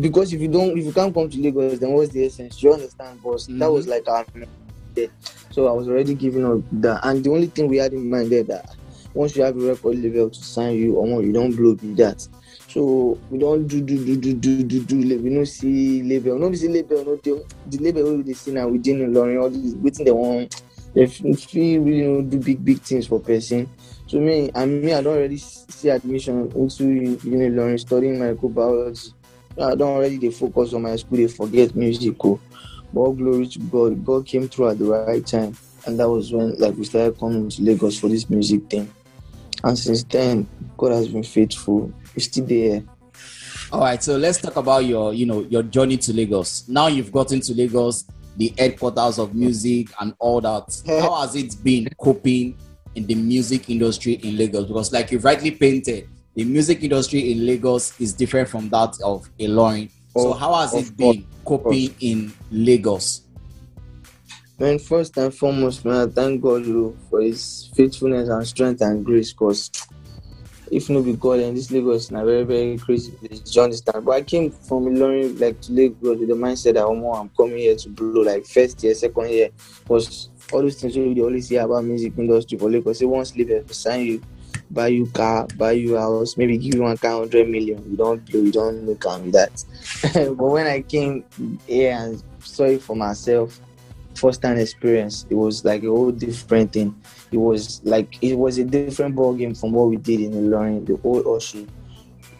because 0.00 0.32
if 0.32 0.40
you 0.40 0.48
don't 0.48 0.78
if 0.78 0.84
you 0.84 0.92
can't 0.92 1.14
come 1.14 1.28
to 1.28 1.40
Lagos, 1.40 1.78
then 1.78 1.92
what's 1.92 2.12
the 2.12 2.24
essence? 2.26 2.62
You 2.62 2.72
understand, 2.72 3.22
boss? 3.22 3.46
Mm-hmm. 3.46 3.58
That 3.58 3.72
was 3.72 3.86
like 3.86 4.08
our 4.08 4.24
yeah. 4.94 5.06
So 5.50 5.68
I 5.68 5.72
was 5.72 5.88
already 5.88 6.14
giving 6.14 6.44
up 6.44 6.60
that, 6.82 7.00
and 7.04 7.24
the 7.24 7.30
only 7.30 7.46
thing 7.46 7.68
we 7.68 7.78
had 7.78 7.92
in 7.92 8.08
mind 8.08 8.30
there 8.30 8.44
that 8.44 8.76
once 9.14 9.36
you 9.36 9.42
have 9.42 9.56
a 9.56 9.60
record 9.60 9.98
label 9.98 10.30
to 10.30 10.42
sign 10.42 10.76
you, 10.76 10.96
or 10.96 11.22
you 11.22 11.32
don't 11.32 11.54
blow 11.54 11.74
be 11.74 11.94
that. 11.94 12.26
So 12.72 13.18
we 13.28 13.38
don't 13.38 13.66
do 13.66 13.82
do 13.82 14.02
do 14.02 14.16
do 14.16 14.32
do 14.32 14.62
do 14.64 14.80
do. 14.84 15.18
We 15.22 15.34
don't 15.34 15.44
see 15.44 16.02
label. 16.02 16.38
No, 16.38 16.48
we 16.48 16.56
see 16.56 16.68
label. 16.68 17.04
No, 17.04 17.16
the, 17.16 17.44
the 17.66 17.78
label 17.78 18.16
we 18.16 18.22
they 18.22 18.32
see 18.32 18.52
within 18.52 19.12
Ilorin, 19.12 19.42
all 19.42 19.50
this 19.50 19.74
waiting 19.74 20.06
they 20.06 20.10
want. 20.10 20.62
They 20.94 21.06
feel 21.06 21.82
really 21.82 21.98
you 21.98 22.08
know, 22.08 22.22
do 22.22 22.38
big 22.38 22.64
big 22.64 22.80
things 22.80 23.06
for 23.06 23.20
person. 23.20 23.68
So 24.06 24.20
me, 24.20 24.50
I 24.54 24.64
mean, 24.64 24.94
I 24.94 25.02
don't 25.02 25.18
already 25.18 25.36
see 25.36 25.90
admission 25.90 26.50
into 26.56 26.84
know 26.84 27.18
Ilorin 27.20 27.78
studying 27.78 28.16
microbiology. 28.16 29.12
I 29.60 29.74
don't 29.74 29.96
already 29.96 30.16
they 30.16 30.30
focus 30.30 30.72
on 30.72 30.80
my 30.80 30.96
school, 30.96 31.18
they 31.18 31.28
forget 31.28 31.76
music. 31.76 32.16
Oh. 32.24 32.40
But 32.94 33.10
glory 33.10 33.48
to 33.48 33.58
God. 33.58 34.02
God 34.02 34.24
came 34.24 34.48
through 34.48 34.70
at 34.70 34.78
the 34.78 34.86
right 34.86 35.26
time. 35.26 35.54
And 35.84 36.00
that 36.00 36.08
was 36.08 36.32
when 36.32 36.54
like 36.58 36.74
we 36.76 36.84
started 36.84 37.18
coming 37.18 37.50
to 37.50 37.62
Lagos 37.62 37.98
for 37.98 38.08
this 38.08 38.30
music 38.30 38.70
thing. 38.70 38.90
And 39.64 39.78
since 39.78 40.02
then, 40.04 40.46
God 40.76 40.92
has 40.92 41.08
been 41.08 41.22
faithful. 41.22 41.92
We're 42.14 42.20
still 42.20 42.46
there. 42.46 42.82
All 43.70 43.80
right, 43.80 44.02
so 44.02 44.16
let's 44.16 44.38
talk 44.38 44.56
about 44.56 44.84
your, 44.84 45.14
you 45.14 45.24
know, 45.24 45.40
your 45.44 45.62
journey 45.62 45.96
to 45.98 46.12
Lagos. 46.12 46.68
Now 46.68 46.88
you've 46.88 47.12
gotten 47.12 47.40
to 47.40 47.54
Lagos, 47.54 48.04
the 48.36 48.52
headquarters 48.58 49.18
of 49.18 49.34
music 49.34 49.88
and 50.00 50.14
all 50.18 50.40
that. 50.40 50.82
How 50.86 51.20
has 51.22 51.36
it 51.36 51.56
been 51.62 51.88
coping 51.98 52.58
in 52.94 53.06
the 53.06 53.14
music 53.14 53.70
industry 53.70 54.14
in 54.14 54.36
Lagos? 54.36 54.66
Because, 54.66 54.92
like 54.92 55.10
you 55.10 55.18
rightly 55.20 55.52
painted, 55.52 56.08
the 56.34 56.44
music 56.44 56.82
industry 56.82 57.32
in 57.32 57.46
Lagos 57.46 57.98
is 58.00 58.12
different 58.12 58.48
from 58.48 58.68
that 58.70 58.94
of 59.02 59.28
Ilorin. 59.38 59.90
So 60.16 60.34
how 60.34 60.54
has 60.54 60.74
it 60.74 60.96
been 60.96 61.26
coping 61.44 61.94
in 62.00 62.32
Lagos? 62.50 63.22
Man, 64.62 64.78
first 64.78 65.16
and 65.16 65.34
foremost, 65.34 65.84
man, 65.84 66.08
I 66.08 66.12
thank 66.12 66.40
God 66.40 66.62
oh, 66.68 66.96
for 67.10 67.20
His 67.20 67.68
faithfulness 67.74 68.28
and 68.28 68.46
strength 68.46 68.80
and 68.80 69.04
grace. 69.04 69.32
Cause 69.32 69.72
if 70.70 70.88
not 70.88 71.04
be 71.04 71.14
God, 71.14 71.40
and 71.40 71.56
this 71.56 71.72
Lagos 71.72 72.04
is 72.04 72.10
a 72.12 72.24
very 72.24 72.44
very 72.44 72.78
crazy 72.78 73.10
place. 73.10 73.42
You 73.56 73.62
understand? 73.62 74.04
But 74.04 74.12
I 74.12 74.22
came 74.22 74.52
from 74.52 74.84
Ilorin 74.84 75.40
like 75.40 75.60
to 75.62 75.72
Lagos 75.72 76.20
with 76.20 76.28
the 76.28 76.34
mindset 76.34 76.74
that 76.74 76.84
oh, 76.84 77.12
I'm 77.12 77.28
coming 77.30 77.58
here 77.58 77.74
to 77.74 77.88
blow 77.88 78.22
like 78.22 78.46
first 78.46 78.80
year, 78.84 78.94
second 78.94 79.30
year. 79.30 79.48
Cause 79.88 80.28
all 80.52 80.62
those 80.62 80.80
things 80.80 80.94
you 80.94 81.24
always 81.24 81.48
hear 81.48 81.62
about 81.62 81.82
music 81.82 82.12
industry 82.16 82.56
for 82.56 82.70
Lagos. 82.70 83.00
They 83.00 83.06
won't 83.06 83.26
sleep, 83.26 83.50
sign 83.72 84.06
you 84.06 84.22
buy 84.70 84.86
you 84.86 85.06
car, 85.06 85.48
buy 85.56 85.72
you 85.72 85.96
house, 85.96 86.36
maybe 86.36 86.56
give 86.56 86.76
you 86.76 86.82
one 86.82 86.96
car 86.98 87.18
hundred 87.18 87.48
million. 87.48 87.82
You 87.90 87.96
don't 87.96 88.24
play, 88.24 88.38
you 88.38 88.52
don't 88.52 88.86
look 88.86 89.04
at 89.06 89.22
me 89.22 89.32
that. 89.32 89.64
but 90.14 90.46
when 90.46 90.68
I 90.68 90.82
came 90.82 91.24
here 91.66 91.96
and 91.98 92.22
saw 92.38 92.66
it 92.66 92.80
for 92.80 92.94
myself, 92.94 93.60
first 94.14 94.42
time 94.42 94.58
experience, 94.58 95.26
it 95.30 95.34
was 95.34 95.64
like 95.64 95.82
a 95.82 95.88
whole 95.88 96.12
different 96.12 96.72
thing. 96.72 96.94
It 97.30 97.36
was 97.38 97.80
like 97.84 98.22
it 98.22 98.34
was 98.34 98.58
a 98.58 98.64
different 98.64 99.14
ball 99.14 99.34
game 99.34 99.54
from 99.54 99.72
what 99.72 99.88
we 99.88 99.96
did 99.96 100.20
in 100.20 100.32
the 100.32 100.56
Ilorin, 100.56 100.86
the 100.86 100.98
old 101.02 101.26
ocean. 101.26 101.68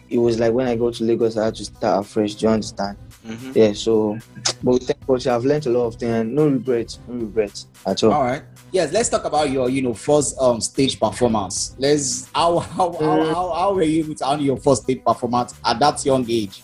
It 0.09 0.17
was 0.17 0.39
like 0.39 0.53
when 0.53 0.67
I 0.67 0.75
go 0.75 0.91
to 0.91 1.03
Lagos, 1.03 1.37
I 1.37 1.45
had 1.45 1.55
to 1.55 1.65
start 1.65 2.05
afresh. 2.05 2.35
Do 2.35 2.45
you 2.45 2.51
understand? 2.51 2.97
Mm-hmm. 3.25 3.51
Yeah. 3.55 3.73
So, 3.73 4.19
but 4.61 4.83
thank 4.83 5.07
God, 5.07 5.25
I've 5.27 5.45
learned 5.45 5.65
a 5.65 5.69
lot 5.69 5.85
of 5.85 5.95
things. 5.95 6.27
No 6.27 6.47
regrets, 6.47 6.99
no 7.07 7.15
regrets 7.15 7.67
at 7.85 8.03
all. 8.03 8.13
All 8.13 8.23
right 8.23 8.43
yes, 8.73 8.91
let's 8.91 9.07
talk 9.07 9.23
about 9.23 9.49
your, 9.49 9.69
you 9.69 9.81
know, 9.81 9.93
first 9.93 10.37
um 10.39 10.59
stage 10.59 10.99
performance. 10.99 11.75
Let's 11.77 12.29
how 12.33 12.59
how 12.59 12.91
how, 12.91 12.97
mm. 12.99 13.33
how, 13.33 13.53
how 13.53 13.73
were 13.73 13.83
you 13.83 14.03
able 14.03 14.15
to 14.15 14.25
handle 14.25 14.45
your 14.45 14.57
first 14.57 14.83
stage 14.83 15.03
performance 15.05 15.53
at 15.63 15.79
that 15.79 16.03
young 16.05 16.25
age? 16.29 16.61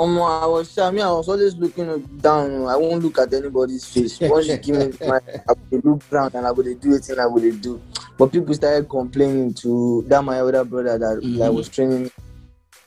Um, 0.00 0.18
I 0.22 0.46
was 0.46 0.78
I 0.78 0.90
mean 0.90 1.02
I 1.02 1.12
was 1.12 1.28
always 1.28 1.54
looking 1.56 2.00
down. 2.22 2.66
I 2.66 2.76
won't 2.76 3.02
look 3.02 3.18
at 3.18 3.34
anybody's 3.34 3.84
face. 3.84 4.18
Once 4.22 4.48
you 4.48 4.56
give 4.56 4.76
me 4.76 5.06
my 5.06 5.20
I 5.48 5.52
would 5.70 5.84
look 5.84 6.08
down 6.08 6.30
and 6.32 6.46
I 6.46 6.50
would 6.50 6.80
do 6.80 6.94
it 6.94 7.08
and 7.10 7.20
I 7.20 7.26
would 7.26 7.60
do. 7.60 7.80
But 8.16 8.32
people 8.32 8.54
started 8.54 8.88
complaining 8.88 9.52
to 9.54 10.04
that 10.08 10.24
my 10.24 10.40
older 10.40 10.64
brother 10.64 10.96
that, 10.98 11.20
mm-hmm. 11.22 11.38
that 11.38 11.52
was 11.52 11.68
training 11.68 12.10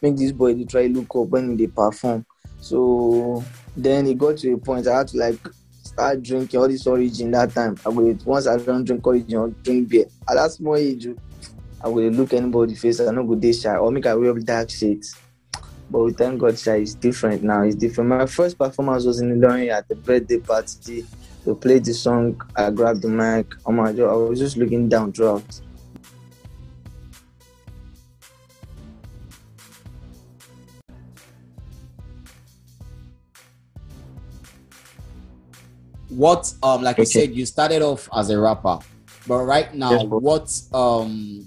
make 0.02 0.18
this 0.18 0.32
boy 0.32 0.56
to 0.56 0.66
try 0.66 0.88
look 0.88 1.16
up 1.16 1.28
when 1.28 1.56
they 1.56 1.68
perform. 1.68 2.26
So 2.60 3.44
then 3.78 4.08
it 4.08 4.18
got 4.18 4.38
to 4.38 4.54
a 4.54 4.58
point 4.58 4.88
I 4.88 4.98
had 4.98 5.08
to 5.10 5.18
like 5.18 5.40
start 5.84 6.24
drinking 6.24 6.60
all 6.60 6.68
this 6.68 6.88
origin 6.88 7.30
that 7.32 7.54
time. 7.54 7.78
I 7.86 7.90
will 7.90 8.18
once 8.26 8.48
I 8.48 8.58
don't 8.58 8.86
drink 8.86 9.06
origin 9.06 9.36
or 9.36 9.50
drink 9.50 9.90
beer. 9.90 10.06
At 10.28 10.36
that 10.36 10.52
small 10.52 10.78
age, 10.78 11.08
I 11.84 11.90
will 11.90 12.10
look 12.10 12.34
anybody 12.34 12.74
face. 12.74 13.00
I 13.00 13.12
no 13.12 13.24
go 13.24 13.36
dey 13.36 13.54
shy 13.54 13.76
or 13.76 13.92
make 13.92 14.08
I 14.08 14.16
wear 14.16 14.34
dark 14.34 14.72
shades. 14.72 15.16
But 15.94 16.06
we 16.06 16.12
thank 16.12 16.40
God, 16.40 16.58
shy 16.58 16.78
is 16.78 16.96
different 16.96 17.44
now. 17.44 17.62
It's 17.62 17.76
different. 17.76 18.10
My 18.10 18.26
first 18.26 18.58
performance 18.58 19.06
was 19.06 19.22
in 19.22 19.40
Ilorin 19.40 19.72
at 19.72 19.88
the 19.88 19.94
birthday 19.94 20.40
party. 20.40 21.06
We 21.46 21.54
played 21.54 21.86
the 21.86 21.94
song. 21.94 22.42
I 22.56 22.72
grabbed 22.72 23.04
the 23.04 23.10
mic. 23.10 23.54
Oh 23.64 23.74
my 23.74 23.94
God! 23.94 24.10
I 24.10 24.16
was 24.16 24.40
just 24.40 24.58
looking 24.58 24.90
down 24.90 25.14
throughout. 25.14 25.44
what 36.10 36.54
um 36.62 36.84
like 36.84 36.96
okay. 36.96 37.02
you 37.02 37.06
said 37.08 37.34
you 37.34 37.44
started 37.44 37.82
off 37.82 38.08
as 38.16 38.30
a 38.30 38.40
rapper 38.40 38.78
but 39.26 39.44
right 39.46 39.74
now 39.74 39.92
yes, 39.92 40.04
what 40.06 40.62
um 40.72 41.44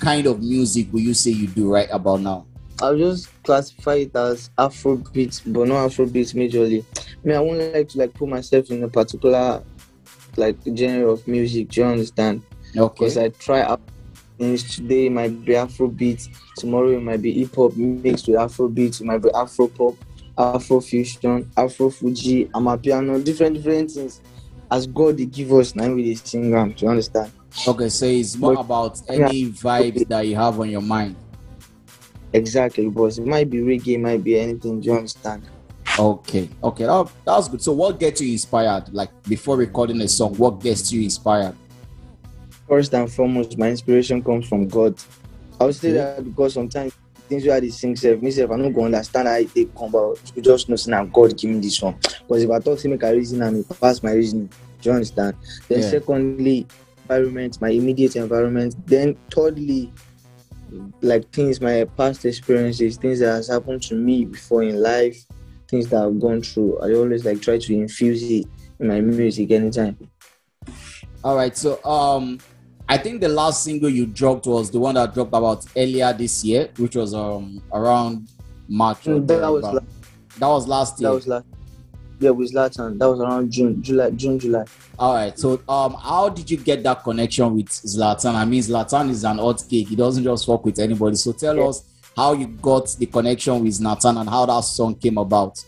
kind 0.00 0.26
of 0.26 0.42
music 0.42 0.92
will 0.92 1.00
you 1.00 1.14
say 1.14 1.30
you 1.30 1.46
do 1.46 1.72
right 1.72 1.88
about 1.92 2.20
now 2.20 2.44
i'll 2.82 2.96
just 2.96 3.30
classify 3.42 3.94
it 3.94 4.14
as 4.14 4.50
afrobeat 4.58 5.40
but 5.46 5.68
not 5.68 5.88
afrobeat 5.88 6.34
majorly 6.34 6.84
i 6.94 7.26
mean 7.26 7.36
i 7.36 7.40
won't 7.40 7.74
like 7.74 7.88
to 7.88 7.98
like 7.98 8.12
put 8.14 8.28
myself 8.28 8.70
in 8.70 8.82
a 8.82 8.88
particular 8.88 9.62
like 10.36 10.56
genre 10.76 11.10
of 11.10 11.26
music 11.26 11.68
do 11.68 11.80
you 11.80 11.86
understand 11.86 12.42
okay 12.76 12.94
because 12.94 13.16
i 13.16 13.28
try 13.28 13.62
out 13.62 13.80
things 14.38 14.76
today 14.76 15.06
it 15.06 15.12
might 15.12 15.44
be 15.44 15.52
afrobeat 15.52 16.28
tomorrow 16.56 16.90
it 16.90 17.02
might 17.02 17.22
be 17.22 17.32
hip-hop 17.32 17.76
mixed 17.76 18.28
with 18.28 18.36
afrobeat 18.36 19.00
it 19.00 19.04
might 19.04 19.22
be 19.22 19.30
afro 19.34 19.68
pop 19.68 19.94
Afro 20.36 20.80
fusion, 20.80 21.50
Afro 21.56 21.90
Fuji, 21.90 22.46
Amapiano, 22.46 23.22
different 23.22 23.56
different 23.56 23.90
things. 23.90 24.20
As 24.70 24.86
God 24.86 25.18
they 25.18 25.26
give 25.26 25.52
us 25.52 25.74
now 25.74 25.92
we 25.92 26.14
sing 26.14 26.50
them. 26.50 26.72
Do 26.72 26.86
you 26.86 26.90
understand? 26.90 27.30
Okay, 27.68 27.90
so 27.90 28.06
it's 28.06 28.36
more 28.36 28.54
but, 28.54 28.60
about 28.62 29.02
any 29.08 29.40
yeah, 29.40 29.48
vibes 29.48 30.08
that 30.08 30.26
you 30.26 30.36
have 30.36 30.58
on 30.58 30.70
your 30.70 30.80
mind. 30.80 31.16
Exactly, 32.32 32.88
boss. 32.88 33.18
It 33.18 33.26
might 33.26 33.50
be 33.50 33.58
reggae, 33.58 33.94
it 33.94 33.98
might 33.98 34.24
be 34.24 34.38
anything. 34.38 34.80
Do 34.80 34.86
you 34.86 34.96
understand? 34.96 35.42
Okay, 35.98 36.48
okay, 36.64 36.84
that, 36.84 37.10
that's 37.24 37.48
good. 37.48 37.62
So, 37.62 37.72
what 37.72 38.00
gets 38.00 38.20
you 38.20 38.32
inspired? 38.32 38.92
Like 38.92 39.10
before 39.24 39.56
recording 39.56 40.00
a 40.00 40.08
song, 40.08 40.34
what 40.36 40.60
gets 40.60 40.90
you 40.90 41.02
inspired? 41.02 41.54
First 42.66 42.94
and 42.94 43.12
foremost, 43.12 43.58
my 43.58 43.68
inspiration 43.68 44.22
comes 44.22 44.48
from 44.48 44.68
God. 44.68 44.94
I 45.60 45.64
would 45.64 45.74
say 45.74 45.88
mm-hmm. 45.88 45.96
that 45.98 46.24
because 46.24 46.54
sometimes 46.54 46.94
things 47.28 47.46
where 47.46 47.60
they 47.60 47.68
sing 47.68 47.96
self, 47.96 48.22
me 48.22 48.30
self, 48.30 48.50
I 48.50 48.56
don't 48.56 48.72
go 48.72 48.84
understand 48.84 49.28
how 49.28 49.42
they 49.54 49.64
come 49.66 49.88
about. 49.94 50.20
You 50.34 50.42
just 50.42 50.68
know 50.68 50.76
saying 50.76 51.10
God 51.10 51.36
give 51.36 51.50
me 51.50 51.60
this 51.60 51.82
one. 51.82 51.94
Because 51.94 52.42
if 52.42 52.50
I 52.50 52.58
talk 52.58 52.78
to 52.78 52.88
make 52.88 53.02
a 53.02 53.12
reason 53.12 53.42
and 53.42 53.68
pass 53.80 54.02
my 54.02 54.12
reason, 54.12 54.48
do 54.80 54.88
you 54.88 54.92
understand? 54.92 55.36
Then 55.68 55.80
yeah. 55.80 55.90
secondly, 55.90 56.66
environment, 57.02 57.60
my 57.60 57.70
immediate 57.70 58.16
environment. 58.16 58.74
Then 58.86 59.16
thirdly, 59.30 59.92
like 61.00 61.30
things, 61.32 61.60
my 61.60 61.84
past 61.96 62.24
experiences, 62.24 62.96
things 62.96 63.20
that 63.20 63.32
has 63.32 63.48
happened 63.48 63.82
to 63.84 63.94
me 63.94 64.24
before 64.24 64.62
in 64.62 64.80
life, 64.80 65.16
things 65.68 65.88
that 65.88 66.02
I've 66.02 66.20
gone 66.20 66.42
through. 66.42 66.78
I 66.80 66.94
always 66.94 67.24
like 67.24 67.40
try 67.40 67.58
to 67.58 67.74
infuse 67.74 68.22
it 68.22 68.46
in 68.78 68.88
my 68.88 69.00
music 69.00 69.50
anytime. 69.50 69.96
All 71.24 71.36
right. 71.36 71.56
So 71.56 71.82
um 71.84 72.38
I 72.88 72.98
think 72.98 73.20
the 73.20 73.28
last 73.28 73.64
single 73.64 73.88
you 73.88 74.06
dropped 74.06 74.46
was 74.46 74.70
the 74.70 74.78
one 74.78 74.96
that 74.96 75.14
dropped 75.14 75.30
about 75.34 75.64
earlier 75.76 76.12
this 76.12 76.44
year, 76.44 76.68
which 76.76 76.96
was 76.96 77.14
um 77.14 77.62
around 77.72 78.28
March. 78.68 79.04
Mm, 79.04 79.26
that, 79.26 79.50
was 79.50 79.64
last, 79.64 79.86
that 80.38 80.46
was 80.46 80.68
last 80.68 81.00
year. 81.00 81.08
That 81.10 81.14
was 81.14 81.26
last. 81.26 81.46
Yeah, 82.22 82.30
with 82.30 82.52
Zlatan. 82.52 83.00
That 83.00 83.08
was 83.10 83.18
around 83.18 83.50
June, 83.50 83.82
July, 83.82 84.10
June, 84.10 84.38
July. 84.38 84.64
All 84.96 85.14
right. 85.14 85.36
So, 85.36 85.60
um, 85.68 85.94
how 85.94 86.28
did 86.28 86.48
you 86.48 86.56
get 86.56 86.84
that 86.84 87.02
connection 87.02 87.52
with 87.56 87.66
Zlatan? 87.66 88.36
I 88.36 88.44
mean, 88.44 88.62
Zlatan 88.62 89.10
is 89.10 89.24
an 89.24 89.40
odd 89.40 89.60
cake. 89.68 89.88
He 89.88 89.96
doesn't 89.96 90.22
just 90.22 90.46
work 90.46 90.64
with 90.64 90.78
anybody. 90.78 91.16
So, 91.16 91.32
tell 91.32 91.56
yeah. 91.56 91.64
us 91.64 91.82
how 92.16 92.34
you 92.34 92.46
got 92.46 92.94
the 92.96 93.06
connection 93.06 93.60
with 93.60 93.72
Zlatan 93.72 94.20
and 94.20 94.30
how 94.30 94.46
that 94.46 94.60
song 94.60 94.94
came 94.94 95.18
about. 95.18 95.64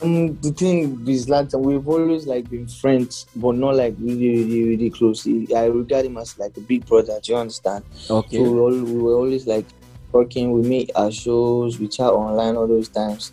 Um, 0.00 0.38
the 0.40 0.52
thing 0.52 1.04
with 1.04 1.26
Zlatan, 1.26 1.60
we've 1.62 1.88
always 1.88 2.28
like 2.28 2.48
been 2.48 2.68
friends, 2.68 3.26
but 3.34 3.56
not 3.56 3.74
like 3.74 3.96
really, 3.98 4.44
really, 4.44 4.64
really 4.68 4.90
close. 4.90 5.26
I 5.26 5.64
regard 5.64 6.06
him 6.06 6.18
as 6.18 6.38
like 6.38 6.56
a 6.56 6.60
big 6.60 6.86
brother. 6.86 7.18
Do 7.20 7.32
you 7.32 7.38
understand? 7.38 7.84
Okay. 8.08 8.36
So 8.36 8.42
we, 8.44 8.60
all, 8.60 8.70
we 8.70 8.96
were 8.96 9.14
always 9.14 9.44
like 9.48 9.66
working. 10.12 10.52
We 10.52 10.62
meet 10.62 10.92
our 10.94 11.10
shows, 11.10 11.80
we 11.80 11.88
chat 11.88 12.10
online 12.10 12.54
all 12.54 12.68
those 12.68 12.88
times. 12.88 13.32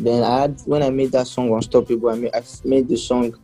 Then 0.00 0.22
I 0.22 0.40
had 0.40 0.60
when 0.64 0.82
I 0.82 0.90
made 0.90 1.12
that 1.12 1.26
song 1.26 1.52
Unstoppable, 1.52 2.08
I 2.10 2.14
made 2.16 2.34
I 2.34 2.42
made 2.64 2.88
the 2.88 2.96
song 2.96 3.34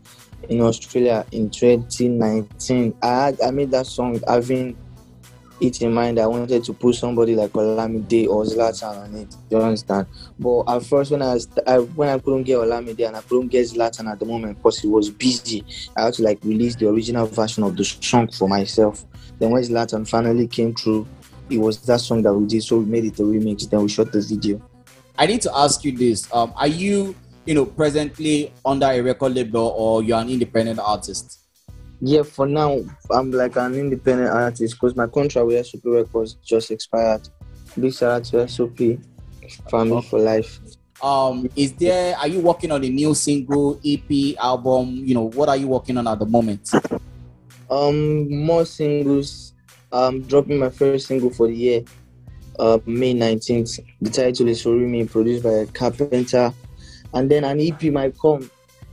in 0.49 0.61
Australia 0.61 1.27
in 1.33 1.51
2019. 1.51 2.95
I 3.03 3.07
had 3.07 3.41
I 3.43 3.51
made 3.51 3.71
that 3.73 3.87
song 3.87 4.21
having 4.27 4.77
it 5.61 5.81
in 5.81 5.93
mind 5.93 6.19
I 6.19 6.27
wanted 6.27 6.65
to 6.65 6.73
put 6.73 6.95
somebody 6.97 7.35
like 7.35 7.53
Olamide 7.53 8.29
or 8.29 8.45
Zlatan 8.45 9.05
on 9.05 9.15
it. 9.15 9.35
You 9.51 9.59
understand? 9.59 10.07
But 10.39 10.65
at 10.65 10.83
first, 10.85 11.11
when 11.11 11.23
I, 11.23 11.39
I 11.67 11.79
when 11.79 12.09
I 12.09 12.19
couldn't 12.19 12.45
get 12.45 12.59
Olamide 12.59 13.07
and 13.07 13.17
I 13.17 13.21
couldn't 13.23 13.49
get 13.49 13.67
Zlatan 13.67 14.11
at 14.11 14.19
the 14.19 14.27
moment 14.27 14.59
because 14.59 14.79
he 14.79 14.89
was 14.89 15.11
busy, 15.11 15.65
I 15.97 16.05
had 16.05 16.15
to 16.15 16.23
like 16.23 16.39
release 16.43 16.77
the 16.77 16.89
original 16.89 17.27
version 17.27 17.65
of 17.65 17.77
the 17.77 17.85
song 17.85 18.29
for 18.29 18.49
myself. 18.49 19.05
Then 19.39 19.51
when 19.51 19.63
Zlatan 19.63 20.09
finally 20.09 20.47
came 20.47 20.75
through, 20.75 21.07
it 21.51 21.59
was 21.59 21.81
that 21.83 22.01
song 22.01 22.23
that 22.23 22.35
we 22.35 22.47
did. 22.47 22.63
So 22.63 22.79
we 22.79 22.87
made 22.87 23.05
it 23.05 23.19
a 23.19 23.23
remix. 23.23 23.69
Then 23.69 23.83
we 23.83 23.89
shot 23.89 24.13
the 24.13 24.21
video. 24.21 24.61
I 25.19 25.27
need 25.27 25.43
to 25.43 25.57
ask 25.57 25.85
you 25.85 25.93
this: 25.93 26.33
um, 26.33 26.53
Are 26.57 26.67
you, 26.67 27.15
you 27.45 27.55
know, 27.55 27.67
presently 27.67 28.53
under 28.65 28.87
a 28.87 29.01
record 29.01 29.35
label 29.35 29.75
or 29.77 30.03
you're 30.03 30.19
an 30.19 30.29
independent 30.29 30.79
artist? 30.79 31.41
Yeah, 32.01 32.23
for 32.23 32.47
now, 32.47 32.81
I'm 33.11 33.31
like 33.31 33.57
an 33.57 33.75
independent 33.75 34.31
artist 34.31 34.75
because 34.75 34.95
my 34.97 35.07
contract 35.07 35.47
with 35.47 35.67
SOP 35.67 35.81
Records 35.85 36.35
just 36.45 36.71
expired. 36.71 37.29
Big 37.79 37.95
shout 37.95 38.11
out 38.13 38.25
to 38.25 38.49
SOP, 38.49 38.99
family 39.71 40.03
for 40.03 40.19
life. 40.19 40.61
Um, 41.03 41.49
is 41.57 41.73
there? 41.73 42.17
Are 42.17 42.29
you 42.29 42.41
working 42.41 42.71
on 42.71 42.85
a 42.85 42.89
new 42.89 43.15
single, 43.15 43.81
EP, 43.85 44.37
album? 44.39 44.97
You 45.05 45.15
know, 45.15 45.31
what 45.31 45.49
are 45.49 45.57
you 45.57 45.69
working 45.69 45.97
on 45.97 46.07
at 46.07 46.19
the 46.19 46.27
moment? 46.27 46.71
Um, 47.71 48.45
more 48.45 48.65
singles. 48.65 49.55
I'm 49.93 50.23
dropping 50.23 50.59
my 50.59 50.71
first 50.71 51.07
single 51.07 51.31
for 51.31 51.49
the 51.49 51.55
year, 51.55 51.85
uh, 52.59 52.79
May 52.87 53.15
19th. 53.15 53.81
The 54.01 54.11
title 54.11 54.49
is 54.49 54.65
Me, 54.67 55.05
produced 55.05 55.45
by 55.45 55.67
Carpenter, 55.73 56.53
and 57.15 57.31
then 57.31 57.45
an 57.45 57.61
EP 57.61 57.83
might 57.85 58.19
come 58.19 58.51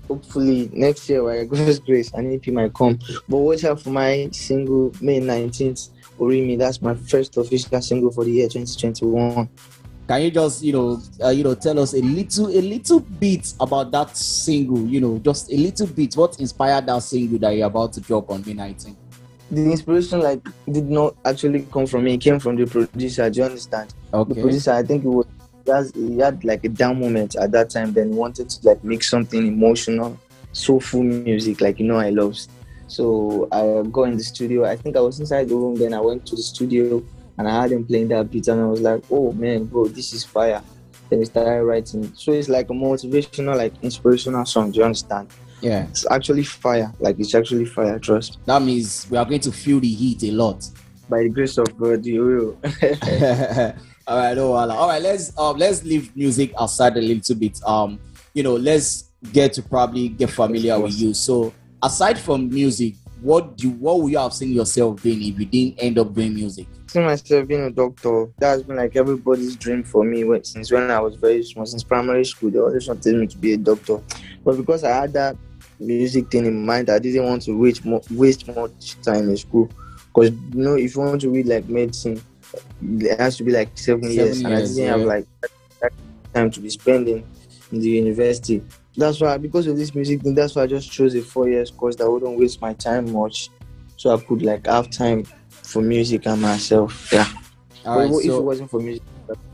hopefully 0.08 0.70
next 0.74 1.10
year 1.10 1.24
by 1.24 1.44
God's 1.56 1.80
grace 1.80 2.12
an 2.14 2.34
EP 2.34 2.48
might 2.48 2.74
come. 2.74 3.00
But 3.28 3.38
watch 3.38 3.64
out 3.64 3.82
for 3.82 3.90
my 3.90 4.30
single 4.32 4.94
May 5.02 5.20
19th, 5.20 5.90
Orimi. 6.20 6.58
That's 6.58 6.82
my 6.82 6.96
first 6.96 7.38
official 7.38 7.82
single 7.82 8.12
for 8.12 8.24
the 8.24 8.32
year 8.32 8.48
2021. 8.48 9.50
can 10.08 10.22
you 10.22 10.32
just 10.32 10.62
you 10.64 10.74
know 10.74 11.02
uh, 11.24 11.30
you 11.30 11.44
know 11.44 11.56
tell 11.56 11.80
us 11.80 11.94
a 11.94 12.02
little 12.02 12.48
a 12.48 12.62
little 12.62 13.00
bit 13.00 13.54
about 13.60 13.92
that 13.92 14.16
single 14.18 14.86
you 14.86 15.00
know 15.00 15.18
just 15.20 15.52
a 15.52 15.56
little 15.56 15.88
bit 15.88 16.14
what 16.16 16.40
inspired 16.40 16.86
that 16.86 17.00
single 17.00 17.40
that 17.40 17.52
you're 17.56 17.68
about 17.68 17.94
to 17.94 18.02
drop 18.02 18.30
on 18.30 18.44
may 18.46 18.54
19 18.54 18.96
the 19.56 19.64
hmm. 19.64 19.72
inspiration 19.72 20.20
like 20.20 20.42
did 20.72 20.90
not 20.90 21.16
actually 21.26 21.66
come 21.72 21.86
from 21.86 22.04
me 22.04 22.16
it 22.16 22.22
came 22.22 22.40
from 22.40 22.56
the 22.56 22.66
producer 22.66 23.30
do 23.30 23.40
you 23.40 23.46
understand 23.46 23.94
okay 24.14 24.34
the 24.34 24.42
producer 24.42 24.72
i 24.72 24.84
think 24.84 25.04
it 25.04 25.08
was 25.08 25.26
he, 25.94 26.08
he 26.08 26.18
had 26.20 26.44
like 26.44 26.64
a 26.66 26.70
down 26.70 27.00
moment 27.00 27.36
at 27.36 27.52
that 27.52 27.70
time 27.70 27.94
then 27.94 28.12
wanted 28.12 28.50
to 28.50 28.68
like 28.68 28.84
make 28.84 29.04
something 29.04 29.48
emotional 29.48 30.18
soulful 30.52 31.04
music 31.04 31.62
like 31.62 31.80
you 31.80 31.86
know 31.86 31.98
i 31.98 32.10
love 32.10 32.38
so 32.88 33.48
I 33.52 33.88
go 33.90 34.04
in 34.04 34.18
the 34.18 34.24
studio 34.24 34.66
i 34.66 34.76
think 34.76 34.98
i 34.98 35.00
was 35.00 35.20
inside 35.20 35.50
the 35.50 35.56
room 35.56 35.76
then 35.76 35.94
i 35.94 36.00
went 36.00 36.26
to 36.28 36.36
the 36.36 36.44
studio 36.44 37.02
and 37.38 37.48
I 37.48 37.62
had 37.62 37.72
him 37.72 37.86
playing 37.86 38.10
that 38.10 38.30
beat, 38.30 38.48
and 38.48 38.62
I 38.62 38.66
was 38.66 38.82
like, 38.82 39.04
"Oh 39.10 39.32
man, 39.34 39.66
bro, 39.66 39.88
this 39.88 40.14
is 40.14 40.24
fire." 40.24 40.62
Then 41.10 41.20
we 41.20 41.26
started 41.26 41.64
writing. 41.64 42.12
So 42.16 42.32
it's 42.32 42.50
like 42.50 42.70
a 42.70 42.74
motivational, 42.74 43.58
like 43.58 43.74
inspirational 43.82 44.46
song. 44.46 44.72
Do 44.72 44.80
you 44.80 44.86
understand? 44.86 45.30
Yeah. 45.64 45.88
It's 45.88 46.06
actually 46.12 46.44
fire. 46.44 46.92
Like 47.00 47.20
it's 47.20 47.34
actually 47.34 47.66
fire. 47.66 47.98
Trust. 47.98 48.38
That 48.46 48.62
means 48.62 49.08
we 49.10 49.18
are 49.18 49.24
going 49.24 49.40
to 49.42 49.52
feel 49.52 49.80
the 49.80 49.88
heat 49.92 50.22
a 50.24 50.32
lot. 50.32 50.70
By 51.10 51.24
the 51.24 51.30
grace 51.30 51.58
of 51.58 51.78
God, 51.78 52.06
you 52.06 52.24
will. 52.26 52.60
all 54.08 54.18
right, 54.18 54.36
no, 54.36 54.52
all 54.54 54.88
right. 54.88 55.02
Let's 55.02 55.38
um 55.38 55.58
let's 55.58 55.84
leave 55.84 56.14
music 56.18 56.52
aside 56.60 56.98
a 56.98 57.02
little 57.02 57.36
bit. 57.36 57.64
Um, 57.66 57.98
you 58.34 58.44
know, 58.44 58.56
let's 58.56 59.12
get 59.32 59.54
to 59.54 59.62
probably 59.62 60.10
get 60.10 60.32
familiar 60.32 60.78
with 60.78 61.00
you. 61.00 61.14
So 61.14 61.54
aside 61.82 62.20
from 62.20 62.50
music, 62.50 62.96
what 63.22 63.56
do 63.56 63.70
what 63.70 64.02
would 64.02 64.12
you 64.12 64.18
have 64.18 64.34
seen 64.34 64.52
yourself 64.52 65.02
doing 65.02 65.22
if 65.22 65.40
you 65.40 65.46
didn't 65.46 65.82
end 65.82 65.98
up 65.98 66.14
doing 66.14 66.34
music? 66.34 66.68
See 66.88 67.00
myself 67.00 67.48
being 67.48 67.64
a 67.64 67.72
doctor. 67.72 68.28
That's 68.38 68.64
been 68.64 68.76
like 68.76 68.98
everybody's 68.98 69.56
dream 69.56 69.86
for 69.86 70.04
me 70.04 70.26
since 70.44 70.74
when 70.74 70.92
I 70.92 71.00
was 71.00 71.16
very 71.16 71.42
small, 71.42 71.66
since 71.66 71.86
primary 71.86 72.26
school. 72.26 72.52
They 72.52 72.60
always 72.60 72.86
wanted 72.86 73.16
me 73.16 73.28
to 73.28 73.38
be 73.38 73.54
a 73.54 73.58
doctor, 73.58 74.02
but 74.44 74.58
because 74.58 74.84
I 74.84 74.90
had 74.90 75.14
that 75.14 75.38
music 75.80 76.30
thing 76.32 76.46
in 76.46 76.66
mind, 76.66 76.90
I 76.90 77.00
didn't 77.00 77.26
want 77.26 77.44
to 77.44 77.58
waste 77.58 77.86
more, 77.86 78.02
waste 78.12 78.48
much 78.48 79.00
time 79.02 79.30
in 79.30 79.38
school. 79.38 79.70
Because 80.08 80.32
you 80.32 80.64
know, 80.64 80.76
if 80.76 80.96
you 80.96 81.02
want 81.02 81.22
to 81.22 81.30
read 81.30 81.48
like 81.48 81.68
medicine, 81.68 82.22
it 82.82 83.20
has 83.20 83.38
to 83.38 83.44
be 83.44 83.52
like 83.52 83.78
seven, 83.78 84.04
seven 84.04 84.16
years, 84.16 84.42
years, 84.42 84.44
and 84.44 84.54
I 84.54 84.62
didn't 84.62 84.78
yeah. 84.78 84.86
have 84.92 85.02
like 85.02 85.28
that 85.82 85.92
time 86.34 86.52
to 86.52 86.60
be 86.60 86.70
spending 86.70 87.26
in 87.72 87.80
the 87.80 87.90
university. 87.90 88.64
That's 88.96 89.20
why, 89.20 89.38
because 89.38 89.66
of 89.66 89.76
this 89.76 89.96
music 89.96 90.22
thing, 90.22 90.36
that's 90.36 90.56
why 90.56 90.64
I 90.64 90.68
just 90.68 90.92
chose 90.92 91.16
a 91.16 91.22
four 91.22 91.50
years 91.50 91.72
course 91.72 91.96
that 91.96 92.10
wouldn't 92.10 92.38
waste 92.38 92.62
my 92.62 92.74
time 92.74 93.12
much. 93.12 93.50
So 93.98 94.16
I 94.16 94.22
could 94.22 94.44
like 94.44 94.68
have 94.68 94.92
time 94.92 95.24
for 95.50 95.82
music 95.82 96.28
and 96.28 96.42
myself. 96.42 97.12
Yeah. 97.12 97.28
All 97.86 98.00
right, 98.00 98.10
if 98.10 98.26
so, 98.26 98.38
it 98.38 98.44
wasn't 98.44 98.70
for 98.70 98.80
music, 98.80 99.04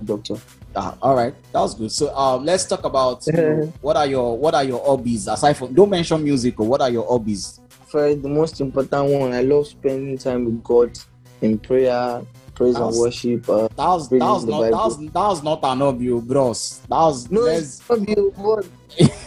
doctor. 0.03 0.35
Uh, 0.75 0.93
all 1.01 1.15
right, 1.15 1.33
that 1.51 1.59
was 1.59 1.73
good. 1.73 1.91
So 1.91 2.15
um, 2.15 2.45
let's 2.45 2.65
talk 2.65 2.83
about 2.83 3.25
you 3.25 3.33
know, 3.33 3.73
what 3.81 3.97
are 3.97 4.05
your 4.05 4.37
what 4.37 4.53
are 4.53 4.63
your 4.63 4.83
hobbies 4.85 5.27
aside 5.27 5.53
from 5.53 5.73
don't 5.73 5.89
mention 5.89 6.23
music 6.23 6.59
or 6.59 6.67
what 6.67 6.81
are 6.81 6.89
your 6.89 7.07
hobbies? 7.07 7.59
First, 7.87 8.21
the 8.21 8.29
most 8.29 8.61
important 8.61 9.11
one, 9.11 9.33
I 9.33 9.41
love 9.41 9.67
spending 9.67 10.17
time 10.17 10.45
with 10.45 10.63
God 10.63 10.97
in 11.41 11.57
prayer, 11.57 12.21
praise 12.53 12.77
was, 12.77 12.95
and 12.95 13.01
worship. 13.01 13.49
Uh, 13.49 13.67
that 13.69 13.87
was 13.87 14.09
that 14.09 14.19
was 14.19 14.45
not 14.45 14.61
that 14.61 14.71
was, 14.71 14.97
that 14.97 15.13
was 15.13 15.43
not 15.43 15.63
an 15.63 15.79
hobby, 15.79 16.11
oh, 16.11 16.21
bros. 16.21 16.81
That 16.87 16.97
was 16.97 17.31
no 17.31 17.45
it's 17.45 17.79
hobby, 17.79 18.13
what? 18.13 18.67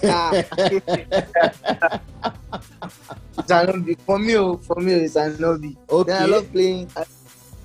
Ah. 0.05 0.31
it's 3.39 3.51
an 3.51 3.67
hobby 3.67 3.97
for 4.07 4.19
me. 4.19 4.37
Oh, 4.37 4.57
for 4.59 4.77
me, 4.77 4.93
it's 4.93 5.17
an 5.17 5.37
hobby. 5.43 5.77
Okay. 5.91 6.13
Then 6.13 6.23
I 6.23 6.27
love 6.27 6.53
playing. 6.53 6.91
I, 6.97 7.05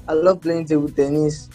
I 0.07 0.13
love 0.13 0.41
playing 0.41 0.65
table 0.65 0.89
tennis, 0.89 1.49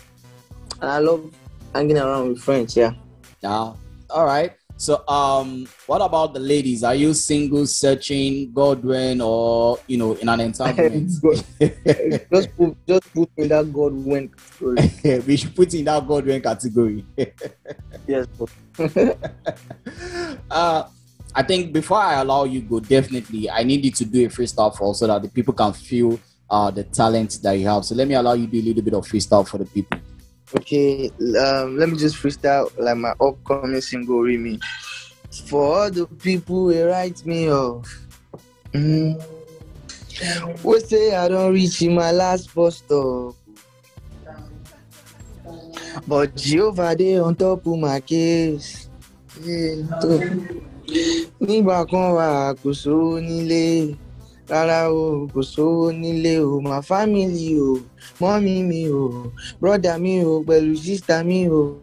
and 0.81 0.91
I 0.91 0.99
love 0.99 1.33
hanging 1.75 1.99
around 1.99 2.29
with 2.29 2.41
friends. 2.41 2.76
Yeah. 2.76 2.93
Yeah. 3.41 3.75
All 4.11 4.25
right. 4.25 4.52
So, 4.76 5.07
um, 5.07 5.69
what 5.87 6.02
about 6.02 6.35
the 6.35 6.41
ladies? 6.41 6.83
Are 6.83 6.95
you 6.95 7.14
single, 7.14 7.67
searching, 7.67 8.52
Godwin, 8.52 9.21
or 9.21 9.79
you 9.87 9.97
know, 9.97 10.14
in 10.14 10.29
an 10.29 10.41
entanglement? 10.41 11.09
just 12.33 12.57
put, 12.57 12.87
just 12.87 13.14
put 13.14 13.31
in 13.37 13.49
that 13.49 13.73
Godwin 13.73 14.29
category. 14.29 15.21
we 15.26 15.37
should 15.37 15.55
put 15.55 15.73
in 15.75 15.85
that 15.85 16.05
Godwin 16.07 16.43
category. 16.43 17.07
yes. 18.09 18.26
uh, 20.50 20.85
I 21.35 21.43
think 21.45 21.73
before 21.73 21.99
I 21.99 22.15
allow 22.15 22.45
you 22.45 22.63
go, 22.63 22.80
definitely 22.80 23.49
I 23.49 23.63
need 23.63 23.85
you 23.85 23.93
to 23.93 24.04
do 24.04 24.26
a 24.26 24.28
freestyle 24.28 24.76
for 24.76 24.97
so 24.97 25.06
that 25.06 25.23
the 25.23 25.28
people 25.28 25.54
can 25.54 25.73
feel 25.73 26.19
uh 26.50 26.73
the 26.73 26.82
talent 26.82 27.39
that 27.43 27.52
you 27.52 27.69
have. 27.69 27.85
So 27.85 27.95
let 27.95 28.08
me 28.08 28.15
allow 28.15 28.32
you 28.32 28.47
to 28.47 28.52
do 28.52 28.58
a 28.58 28.67
little 28.67 28.82
bit 28.82 28.95
of 28.95 29.06
freestyle 29.06 29.47
for 29.47 29.58
the 29.58 29.65
people. 29.67 30.00
Okay, 30.54 31.10
um, 31.41 31.78
let 31.78 31.88
me 31.88 31.97
just 31.97 32.17
freestyle 32.17 32.71
like 32.76 32.97
my 32.97 33.15
upcoming 33.21 33.80
single 33.80 34.21
Orimi. 34.21 34.60
For 35.49 35.65
all 35.65 35.91
the 35.91 36.06
people 36.06 36.69
who 36.69 36.84
write 36.84 37.25
me 37.25 37.50
off. 37.50 37.88
Mm. 38.75 39.17
We 40.62 40.80
say 40.80 41.15
I 41.17 41.28
don't 41.28 41.52
reach 41.52 41.80
in 41.80 41.95
my 41.95 42.12
last 42.12 42.54
bus 42.54 42.76
stop. 42.76 43.34
But 46.06 46.36
Jehovah 46.36 46.95
they 46.97 47.19
on 47.19 47.34
top 47.34 47.67
of 47.67 47.78
my 47.78 48.00
case. 48.00 48.88
Nígbà 51.41 51.86
kan 51.88 52.12
wà 52.12 52.54
kò 52.60 52.71
sówó. 52.76 53.17
Rárá 54.49 54.91
o 54.93 55.26
kò 55.33 55.41
sówó 55.43 55.93
nílé 55.93 56.35
o 56.45 56.61
my 56.61 56.81
family 56.83 57.59
o 57.61 57.78
mọ́mí 58.21 58.55
mi 58.69 58.83
o 58.91 59.33
brother 59.61 59.99
mi 60.00 60.25
o 60.25 60.43
pẹ̀lú 60.47 60.75
sister 60.76 61.25
mi 61.25 61.49
o 61.49 61.78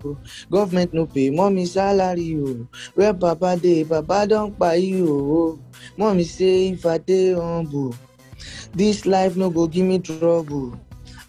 government 0.51 0.93
no 0.93 1.05
pay 1.13 1.29
mọ́mí 1.31 1.65
salary 1.67 2.35
o 2.37 2.67
where 2.95 3.13
papa 3.13 3.55
dey 3.55 3.83
papa 3.85 4.27
don 4.27 4.51
kpai 4.51 5.01
o 5.03 5.57
mọ́mí 5.97 6.23
say 6.35 6.69
if 6.73 6.85
i 6.85 6.97
dey 6.97 7.33
humble 7.33 7.93
this 8.75 9.05
life 9.05 9.35
no 9.35 9.49
go 9.49 9.67
give 9.67 9.85
me 9.85 9.99
trouble. 9.99 10.71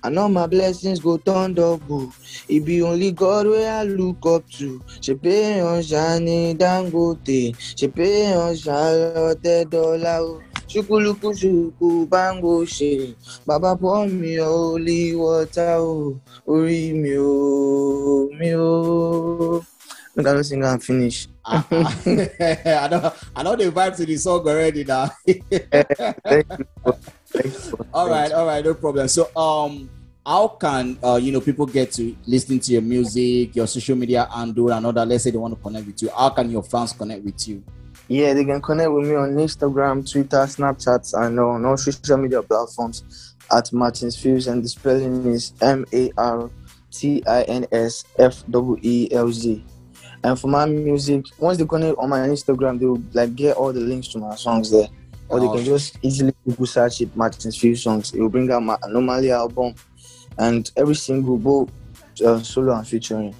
and 0.03 0.19
all 0.19 0.29
my 0.31 0.47
blessings 0.47 0.99
go 1.01 1.19
turn 1.19 1.53
double. 1.53 2.11
It 2.49 2.65
be 2.65 2.81
only 2.83 3.13
God 3.13 3.47
where 3.47 3.71
I 3.71 3.83
look 3.85 4.25
up 4.25 4.49
to. 4.57 4.81
She 5.03 5.13
pay 5.15 5.61
on 5.61 5.81
Shani 5.83 6.57
Dangote. 6.57 7.55
She 7.79 7.87
pay 7.89 8.33
on 8.35 8.57
Charlotte 8.57 9.69
Dollar. 9.69 10.41
Shukuluku 10.71 11.35
shuku 11.35 12.09
bango 12.09 12.65
she. 12.65 13.17
Baba 13.45 13.75
pour 13.75 14.07
me 14.07 14.37
holy 14.37 15.17
water 15.17 15.83
o. 15.83 16.21
Ori 16.47 16.93
mi 16.93 17.17
o, 17.19 18.31
mi 18.39 18.55
o. 18.55 19.65
Look, 20.15 20.27
I 20.27 20.43
sing 20.43 20.63
and 20.63 20.83
finish. 20.83 21.27
I 21.45 21.65
know, 22.89 23.13
I 23.35 23.43
know 23.43 23.57
the 23.57 23.73
vibe 23.75 23.97
to 23.97 24.07
the 24.07 24.17
song 24.17 24.47
already 24.47 24.85
now. 24.85 25.11
All 27.93 28.09
right, 28.09 28.31
all 28.31 28.47
right, 28.47 28.65
no 28.65 28.75
problem. 28.75 29.09
So, 29.09 29.29
um, 29.35 29.91
how 30.25 30.47
can 30.49 30.99
uh, 31.03 31.17
you 31.17 31.33
know 31.33 31.41
people 31.41 31.67
get 31.67 31.91
to 31.93 32.15
listening 32.27 32.61
to 32.61 32.73
your 32.73 32.83
music, 32.83 33.57
your 33.57 33.67
social 33.67 33.97
media, 33.97 34.29
and 34.33 34.55
do 34.55 34.69
another? 34.69 35.05
Let's 35.05 35.25
say 35.25 35.33
they 35.33 35.39
want 35.39 35.57
to 35.57 35.61
connect 35.61 35.87
with 35.87 36.03
you. 36.03 36.11
How 36.11 36.31
can 36.31 36.51
your 36.51 36.63
fans 36.63 36.93
connect 36.93 37.25
with 37.25 37.49
you? 37.49 37.65
Yeah, 38.11 38.35
they 38.35 38.45
can 38.45 38.61
connect 38.61 38.91
with 38.91 39.07
me 39.07 39.15
on 39.15 39.37
Instagram, 39.37 40.11
Twitter, 40.11 40.39
Snapchat, 40.39 41.15
and 41.15 41.39
on 41.39 41.65
all 41.65 41.77
social 41.77 42.17
media 42.17 42.43
platforms 42.43 43.37
at 43.53 43.73
Martins 43.73 44.17
Fuse, 44.19 44.49
and 44.49 44.65
the 44.65 44.69
spelling 44.69 45.27
is 45.27 45.53
M 45.61 45.87
A 45.93 46.11
R 46.19 46.51
T 46.91 47.23
I 47.25 47.43
N 47.43 47.67
S 47.71 48.03
F 48.19 48.43
W 48.51 48.77
E 48.83 49.09
L 49.13 49.31
Z. 49.31 49.65
And 50.25 50.37
for 50.37 50.49
my 50.49 50.67
music, 50.67 51.27
once 51.39 51.59
they 51.59 51.65
connect 51.65 51.99
on 51.99 52.09
my 52.09 52.19
Instagram, 52.27 52.81
they 52.81 52.87
will 52.87 53.03
like 53.13 53.37
get 53.37 53.57
all 53.57 53.73
the 53.73 53.79
links 53.79 54.09
to 54.09 54.19
my 54.19 54.35
songs 54.35 54.73
there 54.73 54.89
or 55.31 55.39
they 55.39 55.47
can 55.47 55.65
just 55.65 55.97
easily 56.03 56.35
Google 56.45 56.67
search 56.67 57.01
it 57.01 57.17
Martin's 57.17 57.57
Few 57.57 57.77
songs. 57.77 58.13
It 58.13 58.21
will 58.21 58.29
bring 58.29 58.51
out 58.51 58.65
my 58.65 58.77
Anomaly 58.83 59.31
album 59.31 59.75
and 60.39 60.69
every 60.77 60.97
single 60.97 61.39
both 61.39 61.71
uh, 62.25 62.41
solo 62.43 62.75
and 62.75 62.87
featuring. 62.87 63.35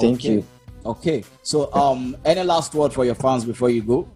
Thank 0.00 0.18
okay. 0.18 0.32
you. 0.34 0.46
Okay. 0.84 1.24
So 1.42 1.72
um 1.74 2.16
any 2.24 2.42
last 2.42 2.74
word 2.74 2.92
for 2.92 3.04
your 3.04 3.14
fans 3.14 3.44
before 3.44 3.70
you 3.70 3.82
go? 3.82 4.08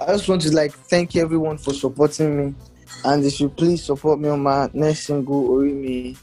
I 0.00 0.06
just 0.12 0.28
want 0.28 0.42
to 0.42 0.54
like 0.54 0.72
thank 0.72 1.16
everyone 1.16 1.58
for 1.58 1.74
supporting 1.74 2.36
me. 2.36 2.54
And 3.04 3.24
if 3.24 3.40
you 3.40 3.48
please 3.48 3.84
support 3.84 4.18
me 4.18 4.28
on 4.28 4.42
my 4.42 4.68
next 4.72 5.04
single 5.04 5.48
Orimi. 5.48 6.16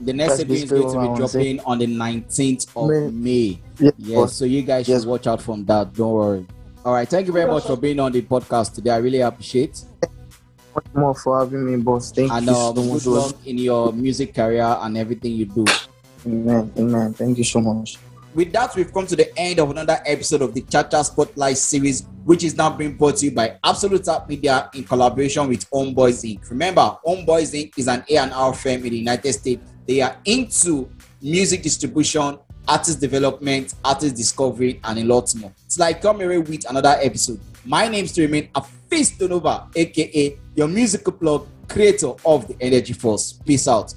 The 0.00 0.12
next 0.12 0.36
single 0.36 0.56
is 0.56 0.70
going 0.70 0.92
to 0.92 1.12
be 1.12 1.16
dropping 1.16 1.60
on 1.60 1.78
the 1.78 1.86
19th 1.86 2.76
of 2.76 3.12
May. 3.12 3.58
May. 3.80 3.92
Yes, 3.98 4.34
so 4.34 4.44
you 4.44 4.62
guys 4.62 4.88
yes. 4.88 5.00
should 5.00 5.08
watch 5.08 5.26
out 5.26 5.40
from 5.40 5.64
that. 5.66 5.94
Don't 5.94 6.12
worry. 6.12 6.46
All 6.84 6.92
right. 6.92 7.08
Thank 7.08 7.26
you 7.26 7.32
very 7.32 7.50
much 7.50 7.64
for 7.64 7.76
being 7.76 7.98
on 7.98 8.12
the 8.12 8.22
podcast 8.22 8.74
today. 8.74 8.90
I 8.90 8.98
really 8.98 9.20
appreciate. 9.20 9.82
Much 10.74 10.86
more 10.94 11.14
for 11.14 11.40
having 11.40 11.64
me, 11.64 11.82
boss. 11.82 12.12
Thank 12.12 12.30
and, 12.30 12.46
you 12.46 12.52
um, 12.52 12.76
so 12.76 12.82
much. 12.82 13.04
Good 13.04 13.10
luck 13.10 13.36
in 13.46 13.58
your 13.58 13.92
music 13.92 14.34
career 14.34 14.76
and 14.80 14.96
everything 14.96 15.32
you 15.32 15.46
do. 15.46 15.64
Amen. 16.26 16.70
Amen. 16.78 17.12
Thank 17.14 17.38
you 17.38 17.44
so 17.44 17.60
much. 17.60 17.98
With 18.36 18.52
that, 18.52 18.76
we've 18.76 18.92
come 18.92 19.06
to 19.06 19.16
the 19.16 19.34
end 19.38 19.58
of 19.60 19.70
another 19.70 19.98
episode 20.04 20.42
of 20.42 20.52
the 20.52 20.60
Chacha 20.60 21.02
Spotlight 21.02 21.56
series, 21.56 22.06
which 22.26 22.44
is 22.44 22.54
now 22.54 22.68
being 22.68 22.94
brought 22.94 23.16
to 23.16 23.24
you 23.24 23.30
by 23.30 23.56
Absolute 23.64 24.06
Media 24.28 24.68
in 24.74 24.84
collaboration 24.84 25.48
with 25.48 25.66
Homeboys 25.70 26.22
Inc. 26.22 26.50
Remember, 26.50 26.98
Homeboys 27.06 27.54
Inc. 27.54 27.72
is 27.78 27.88
an 27.88 28.04
A&R 28.10 28.52
firm 28.52 28.84
in 28.84 28.90
the 28.90 28.98
United 28.98 29.32
States. 29.32 29.62
They 29.86 30.02
are 30.02 30.18
into 30.26 30.86
music 31.22 31.62
distribution, 31.62 32.38
artist 32.68 33.00
development, 33.00 33.72
artist 33.82 34.14
discovery, 34.14 34.82
and 34.84 34.98
a 34.98 35.04
lot 35.04 35.34
more. 35.36 35.54
It's 35.64 35.78
like 35.78 36.02
come 36.02 36.20
away 36.20 36.36
with 36.36 36.68
another 36.68 36.94
episode. 37.00 37.40
My 37.64 37.88
name 37.88 38.04
is 38.04 38.12
to 38.12 38.20
remain 38.20 38.50
Afis 38.54 39.16
Donova, 39.16 39.74
aka 39.74 40.38
your 40.54 40.68
musical 40.68 41.14
plug, 41.14 41.46
creator 41.68 42.12
of 42.22 42.46
the 42.48 42.56
Energy 42.60 42.92
Force. 42.92 43.40
Peace 43.46 43.66
out. 43.66 43.94